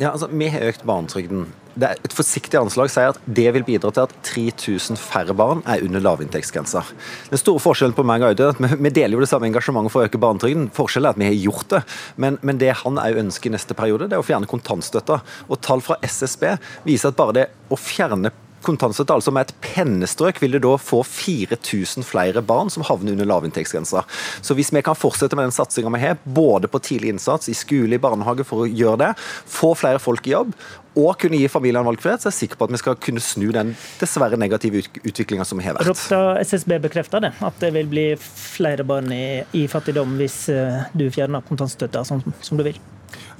Ja, 0.00 0.10
altså, 0.10 0.26
Vi 0.26 0.48
har 0.50 0.66
økt 0.66 0.82
barnetrygden 0.86 1.46
et 1.82 2.14
forsiktig 2.14 2.58
anslag 2.58 2.90
sier 2.92 3.12
at 3.12 3.20
det 3.26 3.48
vil 3.56 3.64
bidra 3.66 3.90
til 3.94 4.06
at 4.06 4.14
3000 4.26 4.98
færre 5.00 5.34
barn 5.36 5.62
er 5.70 5.82
under 5.84 6.02
lavinntektsgrensa. 6.04 6.84
Den 7.32 7.40
store 7.40 7.62
forskjellen 7.62 7.96
på 7.96 8.04
meg 8.06 8.22
og 8.22 8.32
Audun 8.32 8.68
er 8.68 8.76
at 8.76 8.84
vi, 8.84 8.92
deler 8.94 9.16
jo 9.16 9.24
det 9.24 9.30
samme 9.30 9.48
engasjementet 9.50 9.94
for 9.94 10.04
å 10.04 10.08
øke 10.08 10.20
barnetrygden. 10.22 10.70
Forskjellen 10.76 11.10
er 11.10 11.16
at 11.16 11.22
vi 11.22 11.30
har 11.30 11.40
gjort 11.48 11.68
det. 11.74 11.82
Men, 12.20 12.38
men 12.46 12.60
det 12.62 12.72
han 12.84 13.00
òg 13.02 13.20
ønsker 13.24 13.50
i 13.50 13.56
neste 13.56 13.76
periode, 13.78 14.08
det 14.10 14.18
er 14.18 14.22
å 14.22 14.26
fjerne 14.26 14.50
kontantstøtta. 14.50 15.20
Og 15.48 15.60
tall 15.64 15.82
fra 15.84 15.98
SSB 16.04 16.54
viser 16.86 17.10
at 17.10 17.18
bare 17.18 17.38
det 17.40 17.48
å 17.72 17.80
fjerne 17.80 18.30
kontantstøtte, 18.66 19.16
altså 19.16 19.32
med 19.34 19.48
et 19.48 19.54
pennestrøk, 19.64 20.40
vil 20.42 20.56
det 20.56 20.62
da 20.64 20.76
få 20.80 21.02
4000 21.06 22.06
flere 22.06 22.42
barn 22.44 22.72
som 22.72 22.84
havner 22.86 23.14
under 23.14 23.28
lavinntektsgrensa. 23.28 24.04
Så 24.44 24.56
hvis 24.58 24.72
vi 24.74 24.82
kan 24.84 24.98
fortsette 24.98 25.36
med 25.38 25.48
den 25.48 25.56
satsinga 25.56 25.92
vi 25.94 26.02
har, 26.02 26.20
både 26.24 26.70
på 26.70 26.82
tidlig 26.82 27.14
innsats, 27.14 27.50
i 27.52 27.58
skole, 27.58 27.96
i 27.96 28.02
barnehage, 28.02 28.46
for 28.48 28.64
å 28.64 28.70
gjøre 28.70 29.02
det, 29.04 29.12
få 29.50 29.74
flere 29.78 30.02
folk 30.02 30.26
i 30.28 30.34
jobb, 30.34 30.54
og 30.94 31.16
kunne 31.18 31.38
gi 31.40 31.50
familiene 31.50 31.86
valgfrihet, 31.88 32.22
så 32.22 32.30
er 32.30 32.34
jeg 32.34 32.44
sikker 32.44 32.60
på 32.60 32.68
at 32.68 32.74
vi 32.74 32.80
skal 32.82 32.98
kunne 33.02 33.22
snu 33.22 33.48
den 33.54 33.72
dessverre 33.98 34.38
negative 34.38 34.84
utviklinga 35.02 35.46
som 35.48 35.62
har 35.64 35.74
vært. 35.78 35.90
Ropstad, 35.90 36.38
SSB 36.44 36.78
bekrefter 36.86 37.24
det, 37.24 37.32
at 37.42 37.58
det 37.62 37.72
vil 37.74 37.90
bli 37.90 38.06
flere 38.20 38.86
barn 38.86 39.10
i, 39.14 39.42
i 39.58 39.66
fattigdom 39.70 40.14
hvis 40.20 40.44
eh, 40.54 40.84
du 40.94 41.08
fjerner 41.14 41.42
kontantstøtta 41.48 42.06
sånn 42.06 42.22
som 42.40 42.60
du 42.60 42.66
vil? 42.66 42.78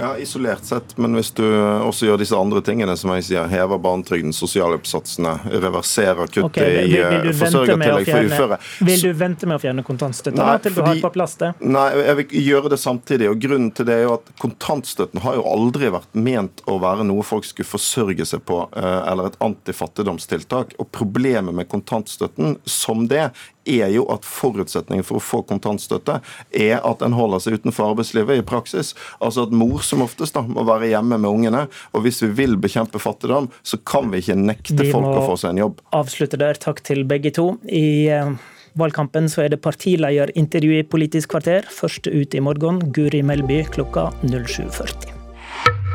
Ja, 0.00 0.14
Isolert 0.18 0.64
sett, 0.66 0.96
men 0.98 1.14
hvis 1.14 1.30
du 1.36 1.44
også 1.44 2.08
gjør 2.08 2.18
disse 2.22 2.38
andre 2.38 2.62
tingene, 2.66 2.96
som 2.98 3.12
jeg 3.14 3.28
sier, 3.28 3.46
hever 3.50 3.78
barnetrygden, 3.78 4.34
sosialhjelpssatsene, 4.34 5.36
reverserer 5.62 6.26
kuttet 6.26 6.48
okay, 6.48 6.80
i 6.88 6.98
eh, 6.98 7.30
forsørgertillegg 7.38 8.10
for 8.10 8.30
uføre 8.30 8.60
Vil 8.88 9.06
du 9.06 9.12
vente 9.18 9.46
med 9.46 9.60
å 9.60 9.62
fjerne 9.62 9.86
kontantstøtta 9.86 10.48
til 10.64 10.74
du 10.74 10.82
har 10.82 11.00
på 11.04 11.12
plass 11.14 11.38
det? 11.38 11.52
Nei, 11.62 11.86
jeg 12.00 12.18
vil 12.22 12.36
gjøre 12.48 12.74
det 12.74 12.80
samtidig. 12.82 13.30
og 13.30 13.38
Grunnen 13.44 13.70
til 13.76 13.86
det 13.86 14.00
er 14.00 14.06
jo 14.08 14.16
at 14.16 14.34
kontantstøtten 14.42 15.22
har 15.22 15.38
jo 15.38 15.46
aldri 15.46 15.92
vært 15.94 16.18
ment 16.18 16.64
å 16.70 16.80
være 16.82 17.06
noe 17.06 17.22
folk 17.22 17.44
folk 17.44 17.48
skulle 17.48 17.68
forsørge 17.68 18.26
seg 18.28 18.44
på, 18.46 18.60
eller 18.74 19.28
et 19.30 19.40
antifattigdomstiltak. 19.44 20.76
Og 20.78 20.90
Problemet 20.94 21.54
med 21.54 21.68
kontantstøtten 21.68 22.58
som 22.64 23.06
det 23.08 23.30
er 23.66 23.90
jo 23.94 24.06
at 24.12 24.26
forutsetningen 24.28 25.06
for 25.06 25.20
å 25.20 25.24
få 25.24 25.42
kontantstøtte 25.48 26.20
er 26.50 26.78
at 26.78 27.04
en 27.04 27.16
holder 27.16 27.42
seg 27.42 27.58
utenfor 27.60 27.92
arbeidslivet 27.92 28.40
i 28.40 28.46
praksis. 28.46 28.94
Altså 29.20 29.46
at 29.46 29.54
mor 29.54 29.84
som 29.86 30.04
oftest 30.04 30.36
da 30.36 30.44
må 30.46 30.66
være 30.68 30.92
hjemme 30.92 31.18
med 31.18 31.30
ungene. 31.30 31.66
Og 31.92 32.06
hvis 32.06 32.22
vi 32.24 32.32
vil 32.42 32.58
bekjempe 32.60 33.02
fattigdom, 33.02 33.50
så 33.62 33.80
kan 33.86 34.10
vi 34.12 34.22
ikke 34.22 34.38
nekte 34.40 34.78
vi 34.80 34.90
folk 34.92 35.10
å 35.12 35.24
få 35.30 35.38
seg 35.40 35.54
en 35.54 35.64
jobb. 35.64 35.80
Avslutte 35.96 36.40
der. 36.40 36.60
Takk 36.60 36.84
til 36.86 37.04
begge 37.08 37.32
to. 37.34 37.54
I 37.68 38.10
uh, 38.12 38.36
valgkampen 38.80 39.28
så 39.32 39.44
er 39.44 39.54
det 39.54 39.62
partilederintervju 39.64 40.78
i 40.78 40.86
Politisk 40.86 41.34
kvarter. 41.34 41.66
Første 41.70 42.12
ut 42.14 42.34
i 42.34 42.44
morgen, 42.44 42.80
Guri 42.94 43.24
Melby 43.26 43.62
klokka 43.74 44.10
07.40. 44.22 45.12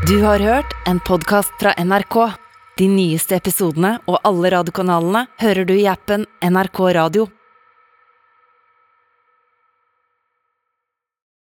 Du 0.08 0.22
har 0.24 0.40
hørt 0.40 0.78
en 0.88 1.02
podkast 1.06 1.52
fra 1.62 1.76
NRK. 1.78 2.22
De 2.80 2.88
nyeste 2.88 3.36
episodene 3.36 3.98
og 4.08 4.22
alle 4.24 4.54
radiokanalene 4.54 5.26
hører 5.42 5.68
du 5.68 5.76
i 5.76 5.90
appen 5.92 6.24
NRK 6.40 6.80
Radio. 6.96 7.28